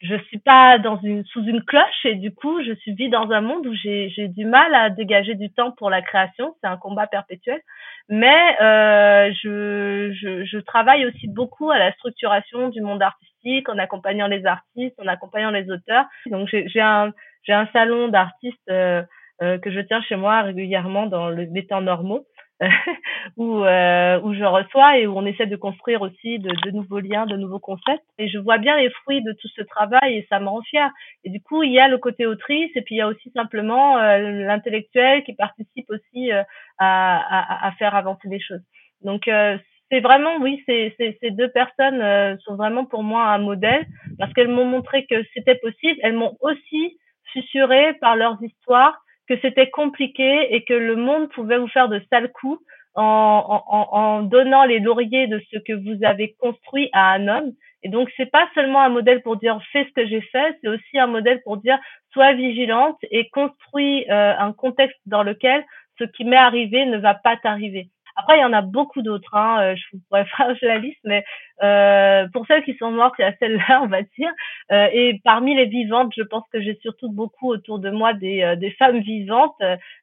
[0.00, 3.30] je suis pas dans une sous une cloche et du coup je suis vie dans
[3.30, 6.54] un monde où j'ai j'ai du mal à dégager du temps pour la création.
[6.60, 7.60] C'est un combat perpétuel.
[8.08, 13.78] Mais euh, je, je je travaille aussi beaucoup à la structuration du monde artistique en
[13.78, 16.06] accompagnant les artistes en accompagnant les auteurs.
[16.26, 19.02] Donc j'ai un j'ai un salon d'artistes euh,
[19.42, 22.24] euh, que je tiens chez moi régulièrement dans le, les temps normaux
[23.36, 27.00] où, euh, où je reçois et où on essaie de construire aussi de, de, nouveaux
[27.00, 28.04] liens, de nouveaux concepts.
[28.18, 30.90] Et je vois bien les fruits de tout ce travail et ça me rend fière.
[31.24, 33.30] Et du coup, il y a le côté autrice et puis il y a aussi
[33.30, 36.42] simplement euh, l'intellectuel qui participe aussi euh,
[36.78, 38.62] à, à, à, faire avancer les choses.
[39.02, 39.56] Donc, euh,
[39.90, 43.86] c'est vraiment, oui, ces, ces, deux personnes euh, sont vraiment pour moi un modèle
[44.18, 45.98] parce qu'elles m'ont montré que c'était possible.
[46.02, 46.98] Elles m'ont aussi
[47.32, 52.00] susurré par leurs histoires que c'était compliqué et que le monde pouvait vous faire de
[52.10, 52.60] sales coups
[52.94, 57.52] en, donnant les lauriers de ce que vous avez construit à un homme.
[57.84, 60.68] Et donc, c'est pas seulement un modèle pour dire fais ce que j'ai fait, c'est
[60.68, 61.78] aussi un modèle pour dire
[62.12, 65.64] sois vigilante et construis euh, un contexte dans lequel
[65.98, 67.88] ce qui m'est arrivé ne va pas t'arriver.
[68.18, 69.32] Après, il y en a beaucoup d'autres.
[69.34, 69.58] Hein.
[69.62, 71.24] Euh, je vous pourrais faire la liste, mais
[71.62, 74.30] euh, pour celles qui sont mortes, il y a celle-là, on va dire.
[74.72, 78.42] Euh, et parmi les vivantes, je pense que j'ai surtout beaucoup autour de moi des,
[78.42, 79.54] euh, des femmes vivantes,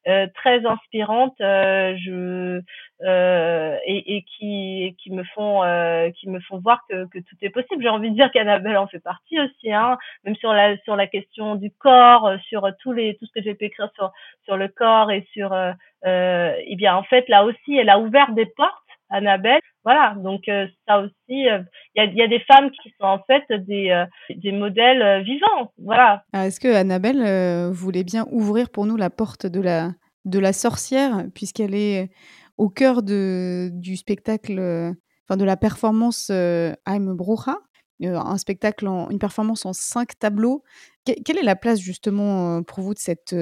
[0.07, 2.61] euh, très inspirantes, je,
[3.01, 5.61] et, et, qui, me font,
[6.15, 7.83] qui me font voir que, tout est possible.
[7.83, 11.55] J'ai envie de dire qu'Annabelle en fait partie aussi, hein, même sur la sur question
[11.55, 14.11] du corps, sur tous les tout ce que j'ai pu écrire sur
[14.45, 15.53] sur le corps et sur
[16.05, 18.71] euh, eh bien en fait là aussi elle a ouvert des portes
[19.09, 19.59] Annabelle.
[19.83, 21.61] Voilà donc euh, ça aussi il euh,
[21.95, 24.05] y, a, des femmes qui sont en fait des,
[24.51, 25.71] modèles vivants.
[25.77, 26.23] Voilà.
[26.33, 31.75] Ah, est-ce que Annabelle voulait bien ouvrir pour nous la porte de la sorcière puisqu'elle
[31.75, 32.09] est
[32.57, 34.59] au cœur du spectacle
[35.27, 37.57] enfin de la performance I'm Bruja
[38.01, 40.63] un spectacle une performance en cinq tableaux.
[41.05, 43.35] Quelle est la place justement pour vous de cette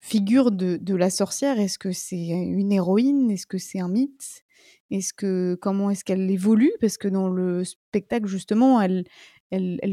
[0.00, 1.58] figure de, la sorcière?
[1.58, 3.30] Est-ce que c'est une héroïne?
[3.30, 4.42] Est-ce que c'est un mythe?
[4.90, 6.72] Est-ce que comment est-ce qu'elle évolue?
[6.80, 9.04] Parce que dans le spectacle justement, elle,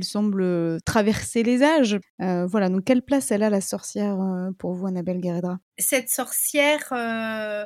[0.04, 2.00] semble traverser les âges.
[2.22, 6.10] Euh, voilà, donc quelle place elle a la sorcière euh, pour vous, Annabelle Guerredra Cette
[6.10, 6.88] sorcière.
[6.92, 7.66] Euh...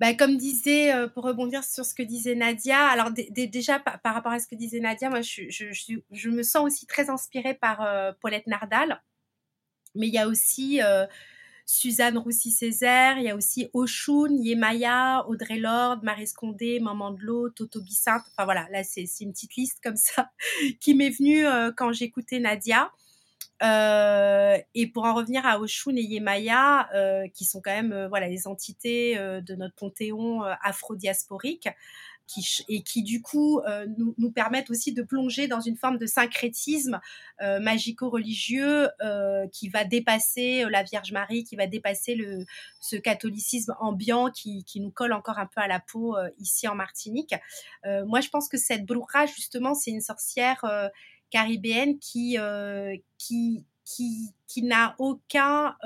[0.00, 4.32] Bah, comme disait, euh, pour rebondir sur ce que disait Nadia, alors déjà par, rapport
[4.32, 7.54] à ce que disait Nadia, moi je, je, je, je me sens aussi très inspirée
[7.54, 9.00] par euh, Paulette Nardal,
[9.94, 11.06] mais il y a aussi euh,
[11.66, 17.48] Suzanne Roussy-Césaire, il y a aussi Oshun, Yemaya, Audrey Lorde, Marie Scondé, Maman de l'eau,
[17.48, 18.18] Toto Guissant.
[18.32, 20.30] Enfin voilà, là c'est une petite liste comme ça
[20.80, 22.90] qui m'est venue euh, quand j'écoutais Nadia.
[23.64, 28.08] Euh, et pour en revenir à Oshun et Yemaya, euh, qui sont quand même euh,
[28.08, 31.68] voilà les entités euh, de notre panthéon afro-diasporique,
[32.26, 33.60] qui, et qui du coup
[33.98, 36.98] nous, nous, permettent aussi de plonger dans une forme de syncrétisme
[37.42, 38.88] magico-religieux
[39.52, 42.46] qui va dépasser la Vierge Marie, qui va dépasser le,
[42.80, 46.74] ce catholicisme ambiant qui, qui nous colle encore un peu à la peau ici en
[46.74, 47.34] Martinique.
[47.84, 50.64] moi, je pense que cette bruja, justement, c'est une sorcière
[51.34, 52.38] caribéenne qui,
[53.18, 55.76] qui, qui, n'a aucun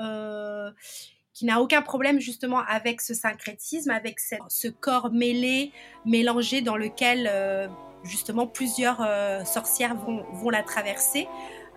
[1.81, 5.71] problème justement avec ce syncrétisme, avec ce corps mêlé,
[6.05, 7.67] mélangé dans lequel euh,
[8.03, 11.27] justement plusieurs euh, sorcières vont, la traverser,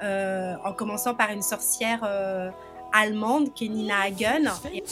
[0.02, 2.50] euh, en commençant par une sorcière euh,
[2.92, 4.52] allemande qui est Nina Hagen.
[4.72, 4.82] Et...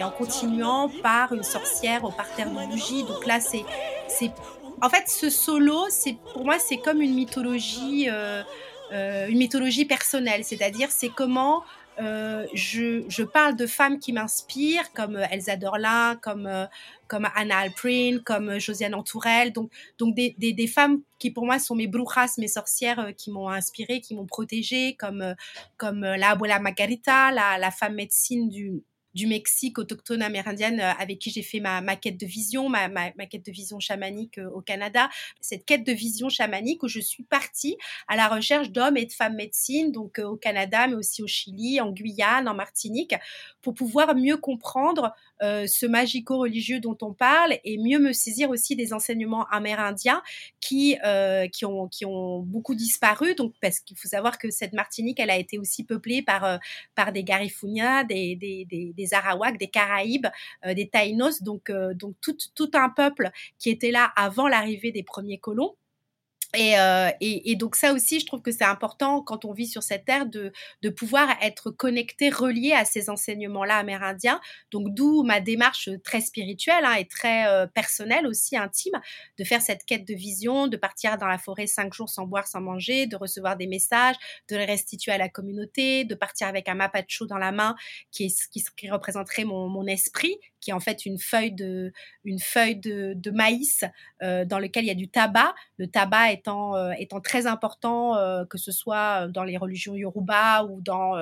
[0.00, 3.04] En continuant par une sorcière au parterre de bougies.
[3.04, 3.64] Donc là, c'est,
[4.80, 5.86] en fait, ce solo,
[6.32, 8.08] pour moi, c'est comme une mythologie.
[8.10, 8.42] Euh,
[8.92, 11.62] euh, une mythologie personnelle, c'est-à-dire c'est comment
[12.00, 16.66] euh, je, je, parle de femmes qui m'inspirent, comme euh, Elsa Dorlin, comme, euh,
[17.06, 21.58] comme Anna Alprin, comme Josiane Antourelle, donc, donc des, des, des, femmes qui pour moi
[21.58, 25.34] sont mes brujas, mes sorcières euh, qui m'ont inspirée, qui m'ont protégée, comme,
[25.76, 28.82] comme la Abuela Margarita, la, la femme médecine du,
[29.14, 33.10] du Mexique autochtone amérindienne euh, avec qui j'ai fait ma, quête de vision, ma, ma,
[33.26, 35.08] quête de vision chamanique euh, au Canada.
[35.40, 37.76] Cette quête de vision chamanique où je suis partie
[38.08, 41.26] à la recherche d'hommes et de femmes médecine, donc euh, au Canada, mais aussi au
[41.26, 43.14] Chili, en Guyane, en Martinique,
[43.60, 48.76] pour pouvoir mieux comprendre euh, ce magico-religieux dont on parle et mieux me saisir aussi
[48.76, 50.22] des enseignements amérindiens
[50.60, 53.34] qui, euh, qui, ont, qui ont beaucoup disparu.
[53.34, 56.58] Donc, parce qu'il faut savoir que cette Martinique, elle a été aussi peuplée par, euh,
[56.94, 60.28] par des Garifunias, des, des, des, Arawaks, des Caraïbes,
[60.66, 65.02] euh, des Taïnos, donc, donc tout, tout un peuple qui était là avant l'arrivée des
[65.02, 65.74] premiers colons
[66.54, 69.82] euh, et, et, donc ça aussi, je trouve que c'est important quand on vit sur
[69.82, 74.40] cette terre de, de pouvoir être connecté, relié à ces enseignements-là amérindiens.
[74.70, 79.00] Donc d'où ma démarche très spirituelle hein, et très euh, personnelle aussi, intime,
[79.38, 82.46] de faire cette quête de vision, de partir dans la forêt cinq jours sans boire,
[82.46, 84.16] sans manger, de recevoir des messages,
[84.48, 87.74] de les restituer à la communauté, de partir avec un mapacho dans la main
[88.10, 91.92] qui, qui, qui représenterait mon, mon esprit, qui est en fait une feuille de,
[92.24, 93.84] une feuille de, de maïs
[94.22, 95.54] euh, dans lequel il y a du tabac.
[95.76, 100.64] Le tabac étant, euh, étant très important, euh, que ce soit dans les religions yoruba
[100.64, 101.12] ou dans,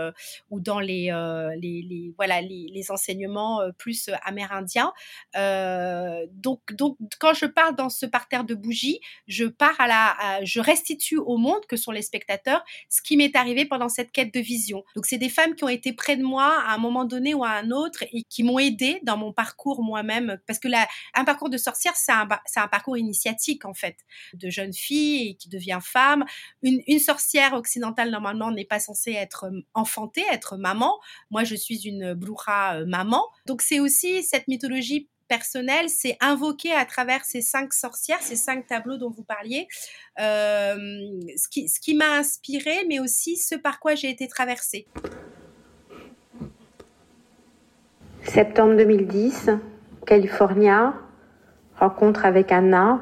[0.50, 1.10] ou dans les,
[1.56, 4.92] les, les, voilà, les, enseignements plus amérindiens.
[5.34, 10.60] donc, donc, quand je parle dans ce parterre de bougies, je pars à la, je
[10.60, 14.40] restitue au monde que sont les spectateurs ce qui m'est arrivé pendant cette quête de
[14.40, 14.84] vision.
[14.94, 17.44] Donc, c'est des femmes qui ont été près de moi à un moment donné ou
[17.44, 21.24] à un autre et qui m'ont aidé dans mon parcours moi-même, parce que la, un
[21.24, 23.96] parcours de sorcière, c'est un, parcours initiatique en fait,
[24.34, 26.24] de jeune fille qui devient femme.
[26.62, 30.98] Une, sorcière occidentale normalement n'est pas censée être euh, enfantée, être maman.
[31.30, 33.24] Moi, je suis une bruja euh, maman.
[33.46, 38.66] Donc c'est aussi cette mythologie personnelle, c'est invoqué à travers ces cinq sorcières, ces cinq
[38.66, 39.68] tableaux dont vous parliez,
[40.18, 40.74] euh,
[41.36, 44.88] ce qui, ce qui m'a inspiré, mais aussi ce par quoi j'ai été traversée.
[48.22, 49.50] Septembre 2010,
[50.06, 50.94] California,
[51.76, 53.00] rencontre avec Anna.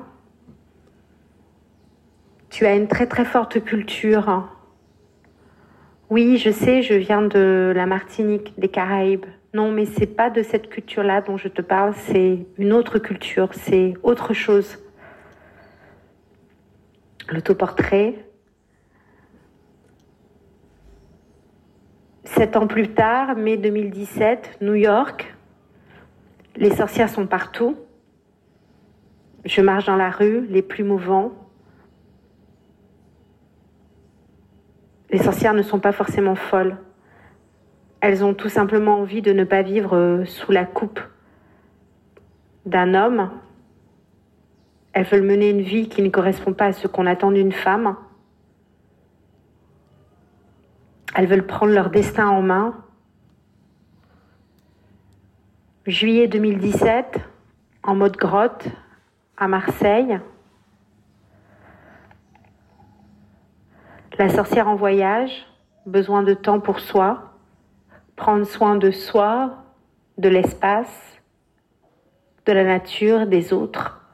[2.51, 4.49] Tu as une très très forte culture.
[6.09, 9.27] Oui, je sais, je viens de la Martinique, des Caraïbes.
[9.55, 13.51] Non, mais c'est pas de cette culture-là dont je te parle, c'est une autre culture,
[13.53, 14.79] c'est autre chose.
[17.29, 18.15] L'autoportrait,
[22.35, 25.35] Sept ans plus tard, mai 2017, New York.
[26.57, 27.75] Les sorcières sont partout.
[29.47, 31.33] Je marche dans la rue, les plus mouvants.
[35.11, 36.77] Les sorcières ne sont pas forcément folles.
[38.03, 41.01] Elles ont tout simplement envie de ne pas vivre euh, sous la coupe
[42.67, 43.31] d'un homme.
[44.93, 47.97] Elles veulent mener une vie qui ne correspond pas à ce qu'on attend d'une femme.
[51.15, 52.77] Elles veulent prendre leur destin en main.
[55.87, 57.19] Juillet 2017,
[57.83, 58.69] en mode grotte,
[59.37, 60.21] à Marseille.
[64.19, 65.47] La sorcière en voyage,
[65.87, 67.33] besoin de temps pour soi,
[68.17, 69.65] prendre soin de soi,
[70.19, 71.21] de l'espace,
[72.45, 74.05] de la nature, des autres.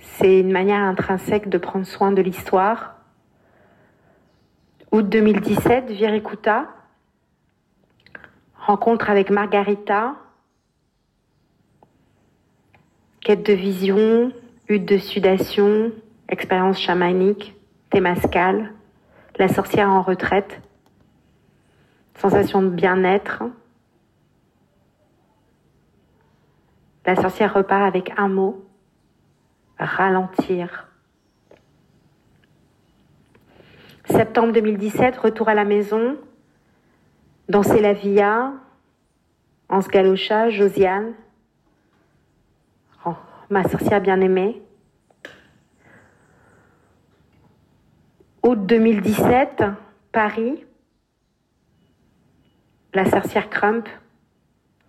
[0.00, 2.99] C'est une manière intrinsèque de prendre soin de l'histoire
[4.92, 6.66] Août 2017, Virikuta.
[8.56, 10.16] Rencontre avec Margarita.
[13.20, 14.32] Quête de vision,
[14.68, 15.92] hutte de sudation,
[16.28, 17.54] expérience chamanique,
[17.90, 18.72] Témascal,
[19.38, 20.60] la sorcière en retraite,
[22.16, 23.44] sensation de bien-être.
[27.06, 28.64] La sorcière repart avec un mot,
[29.78, 30.89] ralentir.
[34.10, 36.16] Septembre 2017, retour à la maison.
[37.48, 38.52] Danser la via.
[39.68, 41.14] Anse Galocha, Josiane.
[43.06, 43.14] Oh,
[43.50, 44.62] ma sorcière bien-aimée.
[48.42, 49.62] Août 2017,
[50.10, 50.64] Paris.
[52.92, 53.88] La sorcière Crump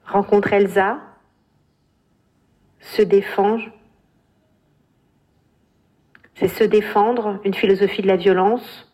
[0.06, 1.00] rencontre Elsa,
[2.80, 3.60] se défend.
[6.36, 8.91] C'est se défendre, une philosophie de la violence.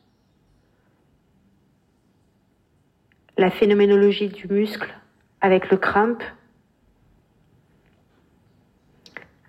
[3.37, 4.93] La phénoménologie du muscle
[5.41, 6.23] avec le crump,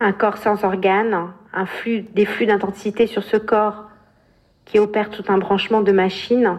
[0.00, 3.88] un corps sans organes, un flux, des flux d'intensité sur ce corps
[4.64, 6.58] qui opère tout un branchement de machines.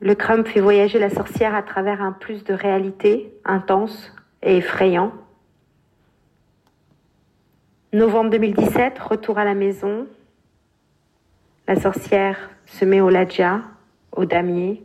[0.00, 5.12] Le crump fait voyager la sorcière à travers un plus de réalité intense et effrayant.
[7.94, 10.06] Novembre 2017, retour à la maison.
[11.66, 13.62] La sorcière se met au ladja,
[14.14, 14.82] au damier,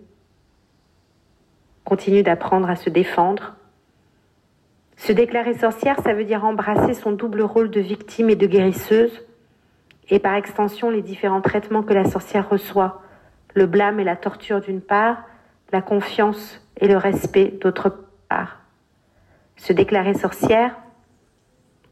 [1.85, 3.55] continue d'apprendre à se défendre.
[4.97, 9.25] Se déclarer sorcière, ça veut dire embrasser son double rôle de victime et de guérisseuse,
[10.09, 13.01] et par extension les différents traitements que la sorcière reçoit,
[13.53, 15.23] le blâme et la torture d'une part,
[15.71, 17.95] la confiance et le respect d'autre
[18.27, 18.59] part.
[19.55, 20.75] Se déclarer sorcière,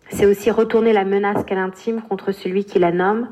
[0.10, 3.30] c'est aussi retourner la menace qu'elle intime contre celui qui la nomme,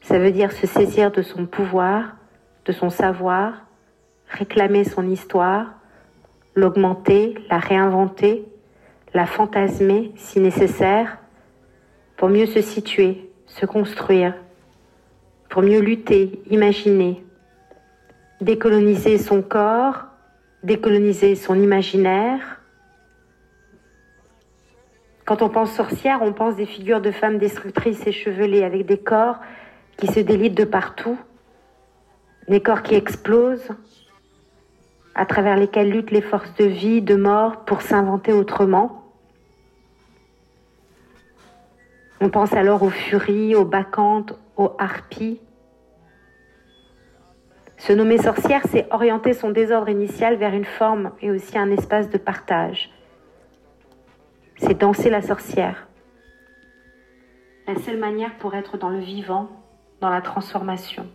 [0.00, 2.16] ça veut dire se saisir de son pouvoir,
[2.64, 3.66] de son savoir,
[4.28, 5.74] réclamer son histoire,
[6.54, 8.44] l'augmenter, la réinventer,
[9.14, 11.18] la fantasmer si nécessaire,
[12.16, 14.34] pour mieux se situer, se construire,
[15.48, 17.24] pour mieux lutter, imaginer,
[18.40, 20.04] décoloniser son corps,
[20.62, 22.60] décoloniser son imaginaire.
[25.24, 29.38] Quand on pense sorcière, on pense des figures de femmes destructrices échevelées avec des corps
[29.96, 31.18] qui se délitent de partout,
[32.48, 33.70] des corps qui explosent,
[35.14, 39.02] à travers lesquels luttent les forces de vie, de mort pour s'inventer autrement.
[42.20, 45.40] On pense alors aux furies, aux bacchantes, aux harpies.
[47.76, 52.08] Se nommer sorcière, c'est orienter son désordre initial vers une forme et aussi un espace
[52.10, 52.90] de partage.
[54.58, 55.88] C'est danser la sorcière.
[57.66, 59.48] La seule manière pour être dans le vivant,
[60.00, 61.06] dans la transformation.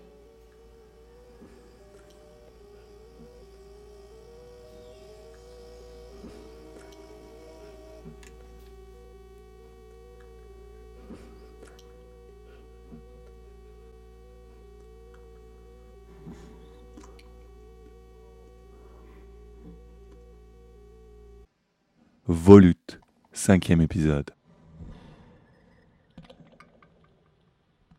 [22.30, 22.99] Volute,
[23.32, 24.32] cinquième épisode.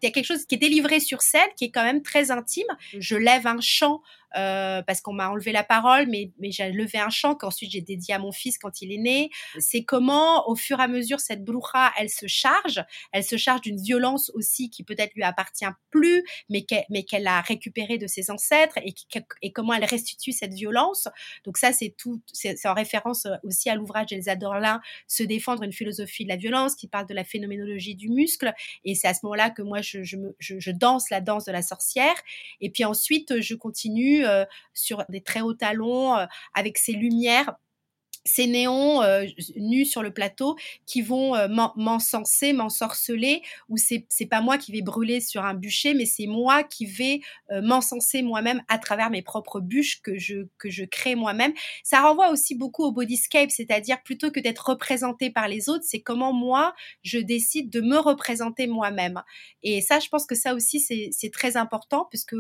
[0.03, 2.31] Il y a quelque chose qui est délivré sur scène, qui est quand même très
[2.31, 2.67] intime.
[2.99, 4.03] Je lève un chant
[4.37, 7.81] euh, parce qu'on m'a enlevé la parole, mais, mais j'ai levé un chant qu'ensuite j'ai
[7.81, 9.31] dédié à mon fils quand il est né.
[9.59, 12.85] C'est comment, au fur et à mesure, cette brouha, elle se charge.
[13.13, 17.27] Elle se charge d'une violence aussi qui peut-être lui appartient plus, mais qu'elle, mais qu'elle
[17.27, 18.95] a récupéré de ses ancêtres et,
[19.43, 21.09] et comment elle restitue cette violence.
[21.45, 25.73] Donc ça, c'est tout, c'est, en référence aussi à l'ouvrage d'Elsa Dorlin, Se défendre une
[25.73, 28.53] philosophie de la violence, qui parle de la phénoménologie du muscle.
[28.85, 31.53] Et c'est à ce moment-là que moi, je, je, je, je danse la danse de
[31.53, 32.15] la sorcière.
[32.61, 34.45] Et puis ensuite, je continue euh,
[34.75, 37.55] sur des très hauts talons, euh, avec ces lumières
[38.29, 39.27] ces néons euh,
[39.57, 40.57] nus sur le plateau
[40.87, 45.95] qui vont euh, m'encenser, m'ensorceler, ou c'est pas moi qui vais brûler sur un bûcher,
[45.95, 47.21] mais c'est moi qui vais
[47.51, 51.53] euh, m'encenser moi-même à travers mes propres bûches que je que je crée moi-même.
[51.83, 56.01] Ça renvoie aussi beaucoup au bodyscape, c'est-à-dire plutôt que d'être représenté par les autres, c'est
[56.01, 59.23] comment moi je décide de me représenter moi-même.
[59.63, 62.37] Et ça, je pense que ça aussi c'est très important puisque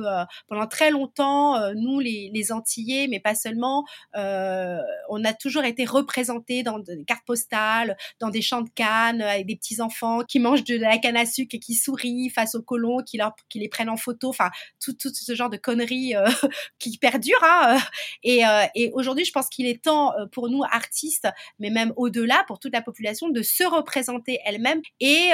[0.48, 3.84] pendant très longtemps, nous les, les Antillais, mais pas seulement,
[4.14, 9.46] on a toujours été représentés dans des cartes postales, dans des champs de canne, avec
[9.46, 12.62] des petits enfants qui mangent de la canne à sucre et qui sourient face aux
[12.62, 14.50] colons, qui, leur, qui les prennent en photo, enfin
[14.80, 16.28] tout, tout ce genre de conneries euh,
[16.78, 17.42] qui perdurent.
[17.42, 17.78] Hein,
[18.22, 21.92] et, euh, et aujourd'hui, je pense qu'il est temps euh, pour nous artistes, mais même
[21.96, 24.80] au-delà, pour toute la population, de se représenter elle-même.
[25.00, 25.32] Et,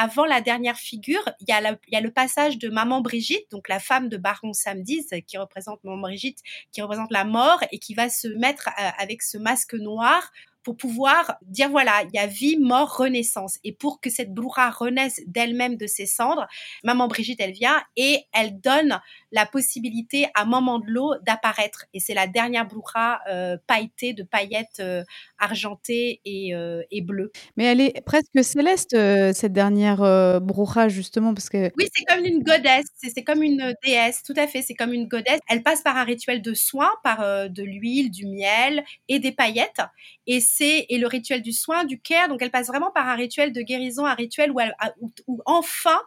[0.00, 3.68] avant la dernière figure, il y, a y a le passage de Maman Brigitte, donc
[3.68, 6.38] la femme de Baron Samedis, qui représente Maman Brigitte,
[6.72, 10.22] qui représente la mort et qui va se mettre avec ce masque noir
[10.62, 13.58] pour pouvoir dire voilà, il y a vie, mort, renaissance.
[13.64, 16.46] Et pour que cette broura renaisse d'elle-même de ses cendres,
[16.84, 19.00] maman Brigitte, elle vient et elle donne
[19.32, 21.86] la possibilité à maman de l'eau d'apparaître.
[21.94, 25.04] Et c'est la dernière broura euh, pailletée de paillettes euh,
[25.38, 27.32] argentées et, euh, et, bleues.
[27.56, 31.70] Mais elle est presque céleste, cette dernière broura, justement, parce que...
[31.78, 35.08] Oui, c'est comme une godesse, c'est comme une déesse, tout à fait, c'est comme une
[35.08, 35.40] godesse.
[35.48, 39.80] Elle passe par un rituel de soin, par de l'huile, du miel et des paillettes.
[40.26, 42.28] Et et le rituel du soin, du care.
[42.28, 46.00] Donc elle passe vraiment par un rituel de guérison, un rituel où, enfin,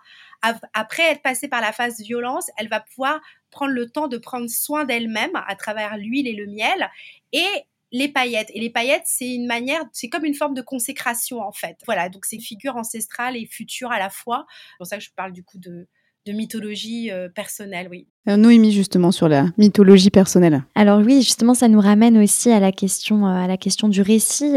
[0.74, 3.22] après être passée par la phase violence, elle va pouvoir
[3.52, 6.90] prendre le temps de prendre soin d'elle-même à travers l'huile et le miel.
[7.32, 7.48] Et
[7.92, 8.50] les paillettes.
[8.54, 11.78] Et les paillettes, c'est une manière, c'est comme une forme de consécration en fait.
[11.86, 14.46] Voilà, donc c'est une figure ancestrale et future à la fois.
[14.50, 15.88] C'est pour ça que je parle du coup de,
[16.26, 18.08] de mythologie euh, personnelle, oui.
[18.30, 20.64] Euh, Noémie, justement, sur la mythologie personnelle.
[20.76, 24.02] Alors oui, justement, ça nous ramène aussi à la question, euh, à la question du
[24.02, 24.54] récit.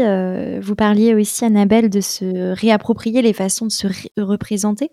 [0.61, 3.87] vous parliez aussi, Annabelle, de se réapproprier les façons de se
[4.17, 4.91] représenter.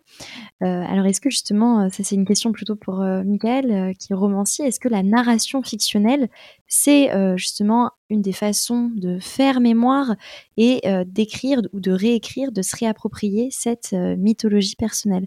[0.60, 4.80] alors est-ce que justement, ça c'est une question plutôt pour Michael, qui est romancier, est-ce
[4.80, 6.28] que la narration fictionnelle,
[6.66, 10.16] c'est justement une des façons de faire mémoire
[10.56, 15.26] et d'écrire ou de réécrire, de se réapproprier cette mythologie personnelle?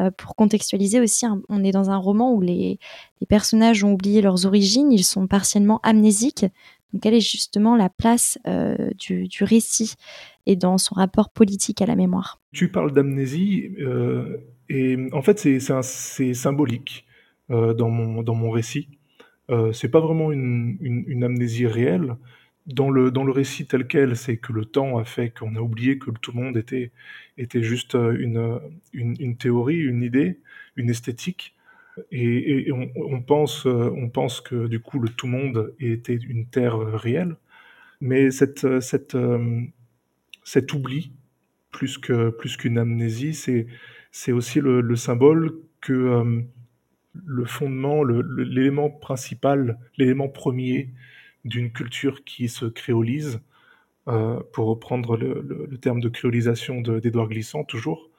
[0.00, 2.78] Euh, pour contextualiser aussi, on est dans un roman où les,
[3.28, 6.46] personnages ont oublié leurs origines, ils sont partiellement amnésiques.
[6.92, 9.94] Donc, quelle est justement la place euh, du, récit
[10.46, 12.40] et dans son rapport politique à la mémoire?
[12.52, 14.38] Tu parles d'amnésie, euh,
[14.68, 17.06] et en fait, c'est symbolique
[17.48, 18.88] dans, mon, dans mon récit.
[19.72, 22.16] c'est pas vraiment une, amnésie réelle,
[22.66, 25.60] dans le, dans le récit tel quel, c'est que le temps a fait qu'on a
[25.60, 26.92] oublié que tout le monde était,
[27.38, 28.60] était juste euh, une,
[28.92, 30.40] une, théorie, une idée,
[30.76, 31.54] une esthétique.
[32.10, 36.78] Et, on, pense, euh, on pense que du coup le tout monde était une terre
[36.78, 37.36] réelle.
[38.00, 39.60] Mais cette, cette, euh,
[40.44, 41.12] cet oubli
[41.70, 43.66] plus que plus qu'une amnésie, c'est
[44.12, 46.42] c'est aussi le, symbole que euh,
[47.14, 50.90] le fondement, l'élément principal, l'élément premier
[51.44, 53.40] d'une culture qui se créolise,
[54.08, 58.10] euh, pour reprendre le, terme de créolisation d'Édouard Glissant toujours,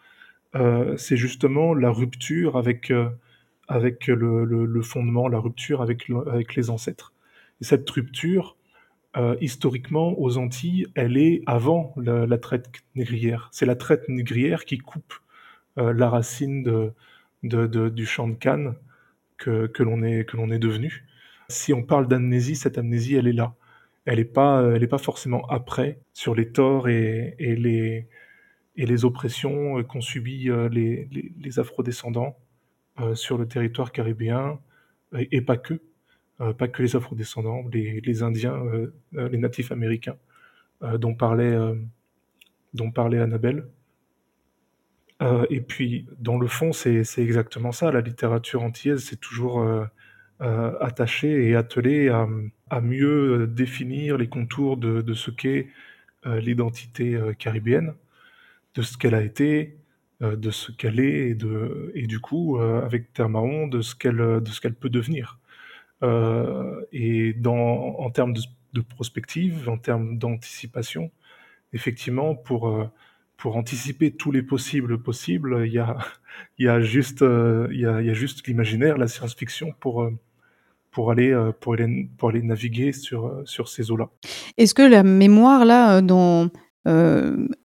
[0.55, 2.91] euh, c'est justement la rupture avec,
[3.67, 6.07] avec le, fondement, la rupture avec,
[6.55, 7.13] les ancêtres.
[7.61, 8.55] Et cette rupture,
[9.15, 13.49] euh, historiquement, aux Antilles, elle est avant la, traite négrière.
[13.51, 15.13] C'est la traite négrière qui coupe
[15.78, 16.91] euh, la racine
[17.43, 18.76] du champ de Cannes
[19.38, 21.05] que, que l'on est, que l'on est devenu.
[21.49, 23.55] Si on parle d'amnésie, cette amnésie, elle est là.
[24.05, 28.07] Elle n'est pas, elle est pas forcément après sur les torts et, les,
[28.75, 32.37] les oppressions qu'ont subies euh, les, les, les afrodescendants
[33.15, 34.59] sur le territoire caribéen,
[35.13, 35.81] et pas que.
[36.41, 40.17] Euh, pas que les afro-descendants, les, Indiens, euh, euh, les natifs américains,
[40.97, 41.55] dont parlait,
[42.73, 43.65] dont parlait Annabelle.
[45.49, 47.89] et puis, dans le fond, c'est exactement ça.
[47.89, 49.65] La littérature antillaise, c'est toujours
[50.39, 55.67] attaché et attelé à, mieux définir les contours de, ce qu'est
[56.25, 57.93] l'identité caribéenne,
[58.75, 59.77] de ce qu'elle a été,
[60.21, 65.39] de ce qu'elle est, et, de, du coup, avec Termaon, de ce qu'elle peut devenir.
[66.03, 71.11] Euh, et en termes de, prospective, en termes d'anticipation,
[71.71, 72.89] effectivement, pour, euh,
[73.38, 78.47] pour anticiper tous les possibles possibles, il y a, juste, euh, il y a, juste
[78.47, 80.09] l'imaginaire, la science-fiction pour,
[80.91, 84.09] pour aller, pour aller, pour aller naviguer sur, sur ces eaux-là.
[84.57, 86.49] Est-ce que la mémoire, là, dans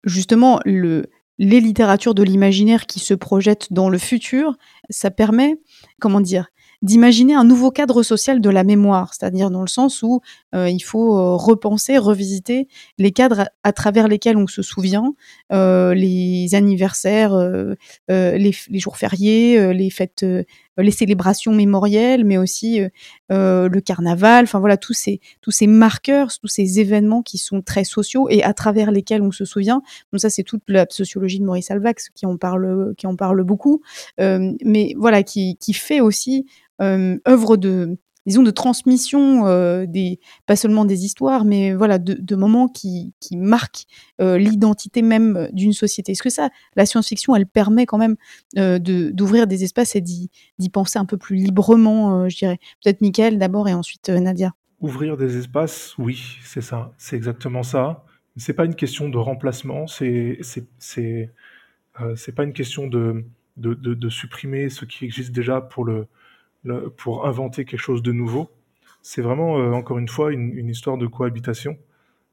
[0.03, 4.55] justement le, les littératures de l'imaginaire qui se projettent dans le futur,
[4.89, 5.55] ça permet,
[5.99, 6.47] comment dire,
[6.82, 10.21] d'imaginer un nouveau cadre social de la mémoire, c'est-à-dire dans le sens où
[10.53, 12.67] euh, il faut euh, repenser, revisiter
[12.97, 15.13] les cadres à, travers lesquels on se souvient,
[15.51, 17.36] euh, les anniversaires,
[18.07, 20.25] les, jours fériés, les fêtes,
[20.78, 22.82] les célébrations mémorielles, mais aussi
[23.30, 28.28] le carnaval, enfin voilà tous ces tous marqueurs, tous ces événements qui sont très sociaux
[28.30, 29.82] et à travers lesquels on se souvient.
[30.11, 33.43] Donc ça c'est toute la sociologie de Maurice Alvax qui en parle qui en parle
[33.43, 33.82] beaucoup,
[34.17, 36.45] mais voilà qui fait aussi
[36.82, 37.97] euh, œuvre de
[38.28, 43.86] disons de transmission euh, des pas seulement des histoires mais voilà de, moments qui, marquent
[44.21, 46.11] euh, l'identité même d'une société.
[46.11, 48.17] Est-ce que ça la science-fiction elle permet quand même
[48.55, 50.30] d'ouvrir des espaces et d'y
[50.71, 52.59] penser un peu plus librement je dirais?
[52.84, 54.53] Peut-être Michael d'abord et ensuite Nadia.
[54.82, 58.03] Ouvrir des espaces oui c'est ça c'est exactement ça.
[58.36, 60.39] C'est pas une question de remplacement c'est
[60.80, 61.32] c'est
[62.36, 63.25] pas une question de,
[63.55, 66.07] de de supprimer ce qui existe déjà pour le
[66.97, 68.49] pour inventer quelque chose de nouveau.
[69.01, 71.78] C'est vraiment, euh, encore une fois, une, histoire de cohabitation,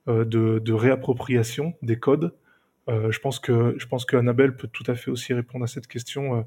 [0.09, 2.35] euh, de, réappropriation des codes.
[2.89, 5.69] Euh, je pense que je pense que Annabelle peut tout à fait aussi répondre à
[5.69, 6.45] cette question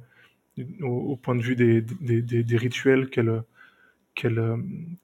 [0.81, 3.41] au, point de vue des, des, rituels qu'elle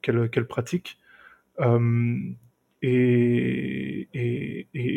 [0.02, 1.00] qu'elle pratique.
[2.82, 4.08] Et,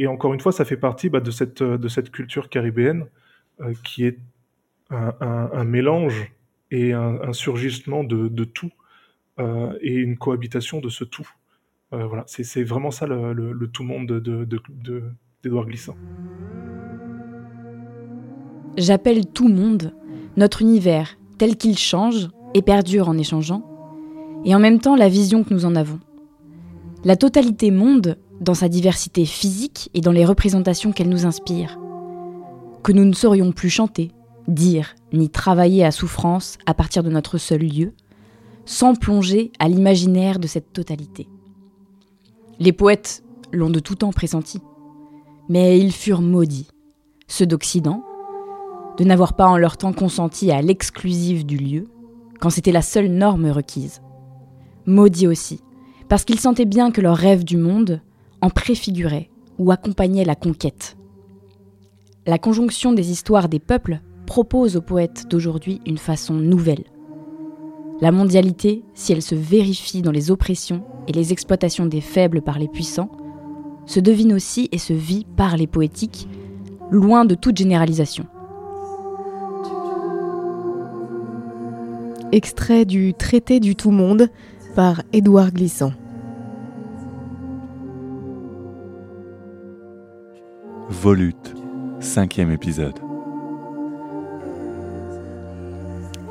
[0.09, 3.07] encore une fois, ça fait partie bah, de, cette, de cette culture caribéenne
[3.85, 4.18] qui est
[4.91, 6.33] un mélange
[6.71, 8.71] et un, surgissement de, tout
[9.39, 11.29] euh, et une cohabitation de ce tout.
[11.93, 15.97] Euh, voilà, c'est vraiment ça le, tout monde d'Edouard de, Glissant.
[18.77, 19.95] J'appelle tout monde
[20.37, 23.62] notre univers tel qu'il change et perdure en échangeant,
[24.45, 26.01] et en même temps la vision que nous en avons.
[27.05, 31.79] La totalité monde dans sa diversité physique et dans les représentations qu'elle nous inspire.
[32.83, 34.11] Que nous ne saurions plus chanter,
[34.49, 37.92] dire ni travailler à souffrance à partir de notre seul lieu,
[38.64, 41.28] sans plonger à l'imaginaire de cette totalité.
[42.59, 43.22] Les poètes
[43.53, 44.61] l'ont de tout temps pressenti,
[45.49, 46.68] mais ils furent maudits,
[47.28, 48.03] ceux d'Occident,
[48.99, 51.84] de n'avoir pas en leur temps consenti à l'exclusive du lieu,
[52.40, 54.03] quand c'était la seule norme requise.
[54.86, 55.61] Maudits aussi,
[56.09, 58.01] parce qu'ils sentaient bien que leur rêve du monde
[58.40, 60.97] en préfigurait ou accompagnait la conquête.
[62.26, 66.85] La conjonction des histoires des peuples propose aux poètes d'aujourd'hui une façon nouvelle.
[68.01, 72.59] La mondialité, si elle se vérifie dans les oppressions et les exploitations des faibles par
[72.59, 73.11] les puissants,
[73.87, 76.29] se devine aussi et se vit par les poétiques,
[76.91, 78.27] loin de toute généralisation.
[82.33, 84.29] Extrait du Traité du tout-monde
[84.74, 85.93] par Édouard Glissant.
[90.91, 91.55] Volute,
[92.01, 93.06] cinquième épisode.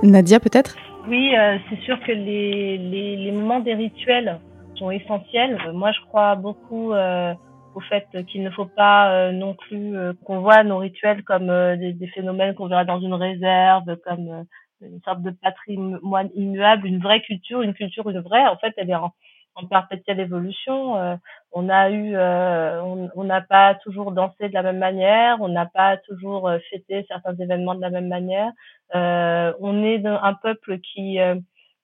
[0.05, 0.75] Nadia, peut-être?
[1.07, 4.39] Oui, euh, c'est sûr que les, les, les, moments des rituels
[4.75, 5.59] sont essentiels.
[5.73, 7.33] Moi, je crois beaucoup euh,
[7.75, 11.47] au fait qu'il ne faut pas non plus qu'on voit nos rituels comme
[11.77, 14.45] des, des, phénomènes qu'on verra dans une réserve, comme
[14.81, 18.45] une sorte de patrimoine immuable, une vraie culture, une culture, une vraie.
[18.47, 19.11] En fait, elle est en,
[19.55, 20.97] en perpétuelle évolution.
[20.97, 21.15] Euh,
[21.51, 22.81] on a eu, euh,
[23.15, 27.05] on n'a pas toujours dansé de la même manière, on n'a pas toujours euh, fêté
[27.07, 28.51] certains événements de la même manière.
[28.93, 31.17] on est un peuple qui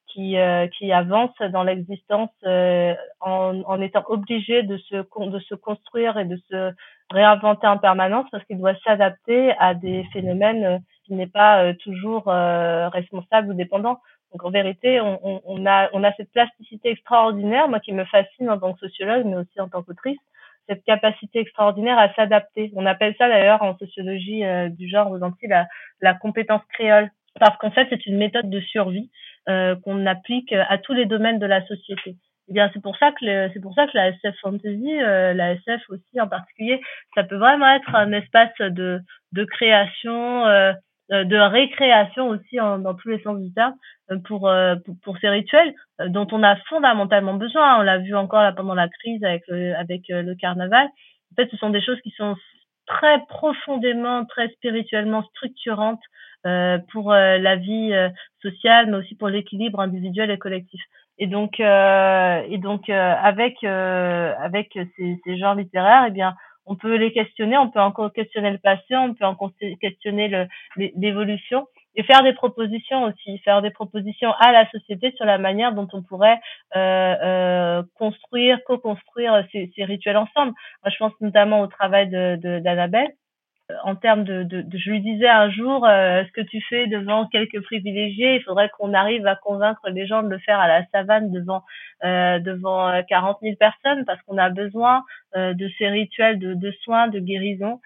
[0.07, 0.35] qui,
[0.77, 2.31] qui avance dans l'existence
[3.21, 6.73] en, en étant obligé de se de se construire et de se
[7.11, 13.51] réinventer en permanence parce qu'il doit s'adapter à des phénomènes qui n'est pas toujours responsable
[13.51, 13.99] ou dépendant.
[14.31, 18.49] Donc en vérité, on, on, a, on a cette plasticité extraordinaire, moi qui me fascine
[18.49, 20.19] en tant que sociologue, mais aussi en tant qu'autrice,
[20.69, 22.71] cette capacité extraordinaire à s'adapter.
[22.75, 25.67] On appelle ça d'ailleurs en sociologie euh, du genre aux Antilles la,
[26.01, 27.09] la compétence créole,
[27.39, 29.09] parce qu'en fait c'est une méthode de survie
[29.49, 32.15] euh, qu'on applique à tous les domaines de la société.
[32.47, 35.53] Eh bien, c'est pour ça que c'est pour ça que la SF fantasy, euh, la
[35.53, 36.81] SF aussi en particulier,
[37.15, 38.99] ça peut vraiment être un espace de
[39.31, 40.73] de création, euh,
[41.11, 43.73] de récréation aussi dans tous les sens du terme
[44.11, 45.73] euh, pour, euh, pour, pour ces rituels
[46.07, 47.79] dont on a fondamentalement besoin.
[47.79, 50.87] On l'a vu encore là pendant la crise avec le, avec le carnaval.
[50.87, 52.35] En fait, ce sont des choses qui sont
[52.87, 56.01] très profondément, très spirituellement structurantes
[56.45, 57.93] euh, pour la vie
[58.41, 60.81] sociale, mais aussi pour l'équilibre individuel et collectif.
[61.17, 66.33] Et donc, euh, et donc avec avec ces, ces genres littéraires, eh bien,
[66.65, 69.51] on peut les questionner, on peut encore questionner le passé, on peut encore
[69.81, 70.47] questionner
[70.77, 75.73] l'évolution et faire des propositions aussi, faire des propositions à la société sur la manière
[75.73, 76.39] dont on pourrait
[76.75, 80.53] euh, euh, construire, co-construire ces, rituels ensemble.
[80.83, 83.11] Moi, je pense notamment au travail de d'Annabelle,
[83.83, 87.61] en termes de, je lui disais un jour, euh, ce que tu fais devant quelques
[87.61, 91.31] privilégiés, il faudrait qu'on arrive à convaincre les gens de le faire à la savane
[91.31, 91.63] devant
[92.03, 95.03] euh, devant 40 euh, 000 personnes, parce qu'on a besoin
[95.35, 97.79] de ces rituels de, soins, de guérison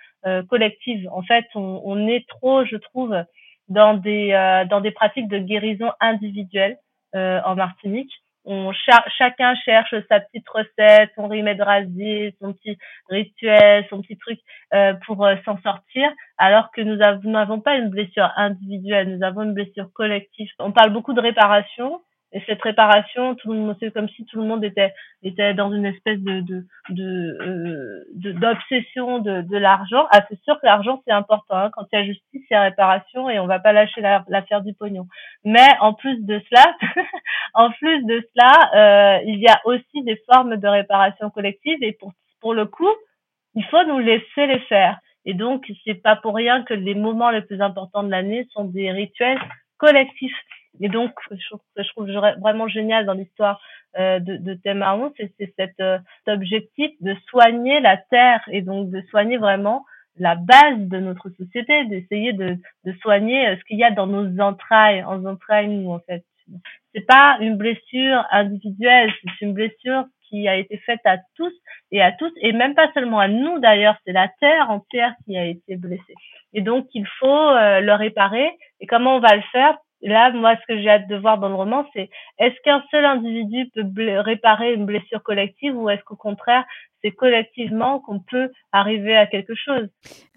[0.49, 1.07] collective.
[1.11, 3.15] En fait, on, on, est trop, je trouve,
[3.69, 4.31] dans des
[4.69, 6.77] dans des pratiques de guérison individuelle
[7.13, 8.11] en Martinique
[8.45, 8.71] on
[9.17, 12.77] chacun cherche sa petite recette, son remède rasé, son petit
[13.09, 14.39] rituel, son petit truc
[14.73, 19.43] euh, pour euh, s'en sortir, alors que nous n'avons pas une blessure individuelle, nous avons
[19.43, 20.49] une blessure collective.
[20.59, 22.01] On parle beaucoup de réparation,
[22.36, 23.38] et cette réparation,
[23.79, 28.33] c'est comme si tout le monde était était dans une espèce de de de euh,
[28.33, 30.05] d'obsession de, de, l'argent.
[30.11, 31.55] Ah, c'est sûr que l'argent c'est important.
[31.55, 31.69] Hein.
[31.71, 34.61] Quand il y a justice, il y a réparation et on va pas lâcher l'affaire
[34.61, 35.07] du pognon.
[35.45, 36.75] Mais en plus de cela,
[37.53, 41.93] en plus de cela, euh, il y a aussi des formes de réparation collective et
[41.93, 42.11] pour
[42.41, 42.93] pour le coup,
[43.53, 44.99] il faut nous laisser les faire.
[45.23, 48.65] Et donc, c'est pas pour rien que les moments les plus importants de l'année sont
[48.65, 49.39] des rituels
[49.77, 50.36] collectifs.
[50.82, 51.36] Et donc, je
[51.78, 52.09] je trouve
[52.39, 53.59] vraiment génial dans l'histoire
[53.97, 55.32] euh, de, de Thémaon, c'est
[55.82, 59.86] euh, cet objectif de soigner la terre et donc de soigner vraiment
[60.17, 64.07] la base de notre société, d'essayer de, de soigner euh, ce qu'il y a dans
[64.07, 66.23] nos entrailles, en entrailles nous en fait.
[66.93, 71.53] C'est pas une blessure individuelle, c'est une blessure qui a été faite à tous
[71.91, 75.38] et à tous, et même pas seulement à nous d'ailleurs, c'est la terre entière qui
[75.38, 76.15] a été blessée.
[76.53, 78.49] Et donc il faut euh, le réparer.
[78.80, 79.78] Et comment on va le faire?
[80.10, 83.06] Là, moi, ce que j'ai hâte de voir dans le roman, c'est est-ce qu'un seul
[83.06, 83.84] individu peut
[84.20, 86.66] réparer une blessure collective ou est-ce qu'au contraire,
[87.03, 89.88] c'est collectivement qu'on peut arriver à quelque chose?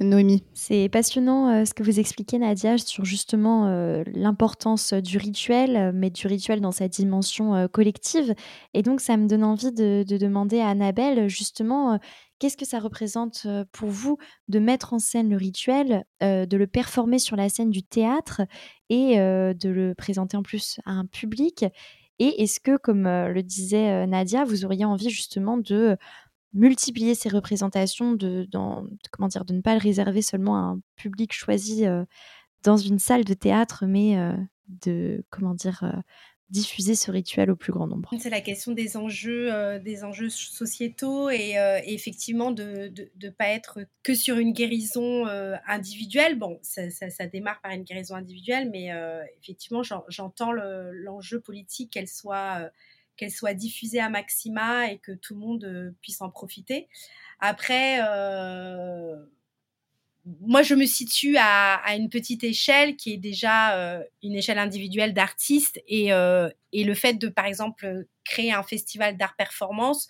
[0.01, 0.45] Noémie.
[0.55, 6.11] C'est passionnant euh, ce que vous expliquez, Nadia, sur justement euh, l'importance du rituel, mais
[6.11, 8.35] du rituel dans sa dimension euh, collective.
[8.75, 11.99] Et donc, ça me donne envie de, de demander à Annabelle, justement,
[12.39, 14.18] Qu'est-ce que ça représente pour vous
[14.49, 18.43] de mettre en scène le rituel, de le performer sur la scène du théâtre
[18.89, 21.64] et de le présenter en plus à un public?
[22.20, 25.97] Et est-ce que, comme le disait Nadia, vous auriez envie justement de
[26.53, 30.80] multiplier ces représentations, de, dans, comment dire, de ne pas le réserver seulement à un
[30.97, 31.84] public choisi
[32.62, 34.16] dans une salle de théâtre, mais
[34.68, 35.82] de comment dire
[36.51, 40.30] diffuser ce rituel au plus grand nombre C'est la question des enjeux, euh, des enjeux
[40.30, 46.38] sociétaux et, euh, effectivement de ne pas être que sur une guérison euh, individuelle.
[46.38, 48.90] Bon, ça, ça, démarre par une guérison individuelle, mais
[49.42, 52.70] effectivement, j'entends l'enjeu politique qu'elle soit
[53.16, 56.88] qu'elle soit diffusée à maxima et que tout le monde puisse en profiter.
[57.40, 57.99] Après,
[60.41, 65.14] moi, je me situe à, une petite échelle qui est déjà euh, une échelle individuelle
[65.14, 70.09] d'artistes et, euh, et, le fait de, par exemple, créer un festival d'art performance,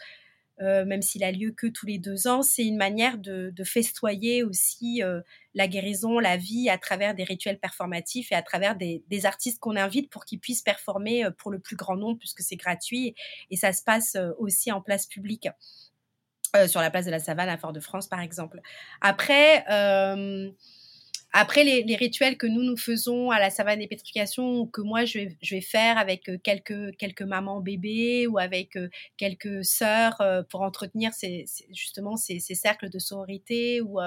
[0.61, 4.43] euh, même s'il a lieu que tous les deux ans, c'est une manière de, festoyer
[4.43, 5.03] aussi
[5.55, 9.77] la guérison, la vie à travers des rituels performatifs et à travers des artistes qu'on
[9.77, 13.15] invite pour qu'ils puissent performer pour le plus grand nombre puisque c'est gratuit
[13.51, 15.49] et ça se passe aussi en place publique.
[16.67, 18.61] Sur la place de la Savane à Fort-de-France, par exemple.
[19.01, 19.65] Après,
[21.33, 25.19] après, les, rituels que nous, nous faisons à la savane des pétrifications, que moi, je
[25.19, 28.89] vais, je vais faire avec euh, quelques, quelques mamans bébés ou avec euh,
[29.19, 33.99] quelques sœurs euh, pour entretenir ces, justement ces, cercles de sororité, ou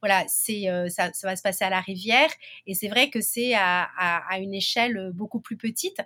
[0.00, 2.30] voilà, c'est ça, ça, va se passer à la rivière.
[2.66, 6.00] Et c'est vrai que c'est à, à, une échelle beaucoup plus petite.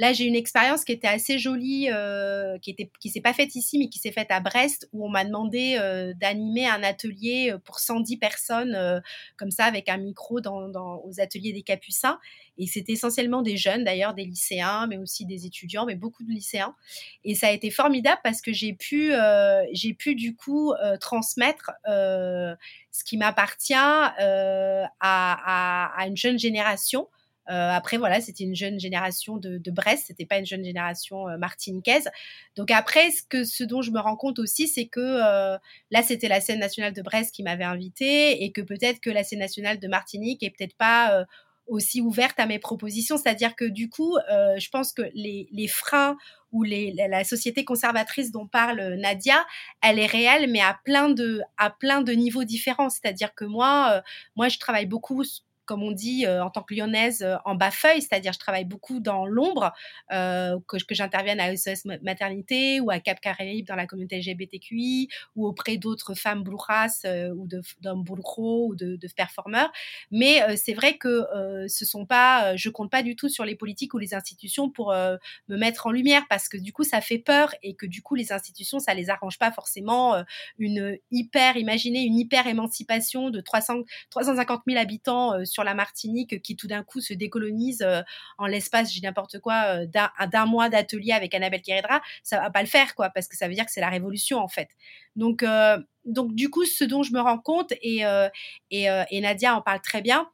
[0.00, 3.56] Là, j'ai une expérience qui était assez jolie, euh, qui était qui s'est pas faite
[3.56, 7.50] ici, mais qui s'est faite à Brest, où on m'a demandé euh, d'animer un atelier
[7.52, 9.02] euh, pour 110 personnes,
[9.36, 12.20] comme ça, avec un micro dans, aux ateliers des Capucins.
[12.58, 16.30] Et c'était essentiellement des jeunes, d'ailleurs, des lycéens, mais aussi des étudiants, mais beaucoup de
[16.30, 16.76] lycéens.
[17.24, 19.12] Et ça a été formidable parce que j'ai pu,
[19.72, 27.08] j'ai pu du coup transmettre ce qui m'appartient à, à, une jeune génération.
[27.48, 31.28] Euh, après, voilà, c'était une jeune génération de, de Brest, c'était pas une jeune génération
[31.28, 32.08] euh, martiniquaise.
[32.56, 35.56] Donc après, ce, que, ce dont je me rends compte aussi, c'est que euh,
[35.90, 39.24] là, c'était la scène nationale de Brest qui m'avait invitée et que peut-être que la
[39.24, 41.24] scène nationale de Martinique est peut-être pas
[41.66, 43.16] aussi ouverte à mes propositions.
[43.18, 46.16] C'est-à-dire que du coup, euh, je pense que les, freins
[46.50, 49.46] ou la société conservatrice dont parle Nadia,
[49.82, 52.88] elle est réelle, mais à plein de, à plein de niveaux différents.
[52.88, 54.02] C'est-à-dire que moi,
[54.34, 55.22] moi, je travaille beaucoup
[55.68, 59.00] comme on dit euh, en tant que lyonnaise, euh, en bas-feuille, c'est-à-dire je travaille beaucoup
[59.00, 59.74] dans l'ombre,
[60.12, 65.08] euh, que, que j'intervienne à SOS Maternité ou à Cap Caraïbes dans la communauté LGBTQI
[65.36, 67.04] ou auprès d'autres femmes blouras
[67.34, 67.46] ou
[67.82, 69.70] d'hommes boulcro ou de, de performeurs.
[70.10, 71.26] Mais c'est vrai que
[71.68, 74.92] ce sont pas, je compte pas du tout sur les politiques ou les institutions pour
[74.92, 78.14] me mettre en lumière parce que du coup ça fait peur et que du coup
[78.14, 80.22] les institutions ça les arrange pas forcément
[80.58, 86.40] une hyper, imaginez une hyper émancipation de 300, 350 000 habitants sur sur la Martinique
[86.40, 88.00] qui tout d'un coup se décolonise euh,
[88.38, 89.86] en l'espace, j'ai n'importe quoi, euh,
[90.30, 93.48] d'un mois d'atelier avec Annabelle Kéredra, ça va pas le faire, quoi, parce que ça
[93.48, 94.68] veut dire que c'est la révolution, en fait.
[95.16, 98.04] Donc, euh, donc du coup, ce dont je me rends compte, et,
[98.70, 100.30] et, Nadia en parle très bien,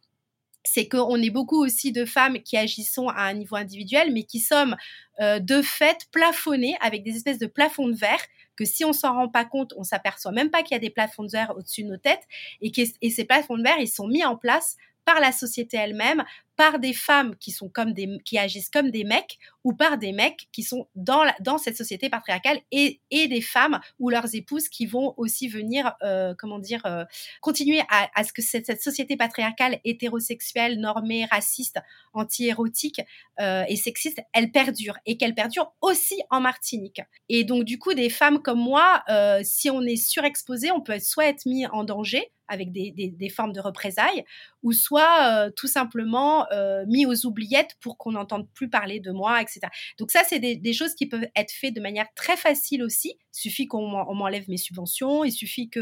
[0.62, 4.40] c'est qu'on est beaucoup aussi de femmes qui agissons à un niveau individuel, mais qui
[4.40, 4.76] sommes
[5.20, 8.20] de fait plafonnées avec des espèces de plafonds de verre
[8.56, 10.90] que si on s'en rend pas compte, on s'aperçoit même pas qu'il y a des
[10.90, 12.26] plafonds de verre au-dessus de nos têtes
[12.60, 16.24] et, et ces plafonds de verre, ils sont mis en place par la société elle-même,
[16.56, 20.12] par des femmes qui sont comme des qui agissent comme des mecs ou par des
[20.12, 24.34] mecs qui sont dans la, dans cette société patriarcale et, et des femmes ou leurs
[24.34, 27.04] épouses qui vont aussi venir euh, comment dire euh,
[27.40, 31.80] continuer à, à, ce que cette, cette, société patriarcale hétérosexuelle normée raciste
[32.12, 33.00] anti-érotique
[33.40, 37.00] euh, et sexiste elle perdure et qu'elle perdure aussi en Martinique.
[37.28, 40.98] Et donc du coup des femmes comme moi euh, si on est surexposé on peut
[41.00, 44.24] soit être mis en danger avec des, des, formes de représailles
[44.62, 49.10] ou soit euh, tout simplement euh, mis aux oubliettes pour qu'on n'entende plus parler de
[49.10, 49.60] moi, etc.
[49.98, 53.16] Donc ça, c'est des, choses qui peuvent être faites de manière très facile aussi.
[53.34, 55.80] Il suffit qu'on m'enlève mes subventions, il suffit que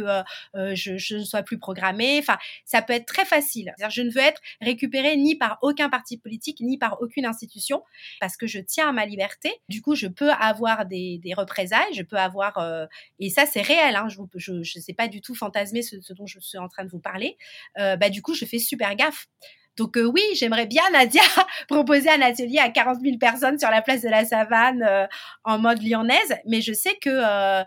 [0.56, 2.18] euh, je, ne sois plus programmée.
[2.18, 3.72] Enfin, ça peut être très facile.
[3.88, 7.82] Je ne veux être récupérée ni par aucun parti politique, ni par aucune institution,
[8.20, 9.52] parce que je tiens à ma liberté.
[9.68, 12.58] Du coup, je peux avoir des, des représailles, je peux avoir...
[13.20, 13.96] Et ça, c'est réel.
[13.96, 16.84] Hein, je ne sais pas du tout fantasmer ce, ce, dont je suis en train
[16.84, 17.36] de vous parler.
[17.76, 19.26] bah, du coup, je fais super gaffe.
[19.76, 21.22] Donc euh, oui, j'aimerais bien, Nadia,
[21.68, 25.06] proposer un atelier à 40 000 personnes sur la place de la Savane euh,
[25.44, 27.64] en mode lyonnaise, mais je sais que euh,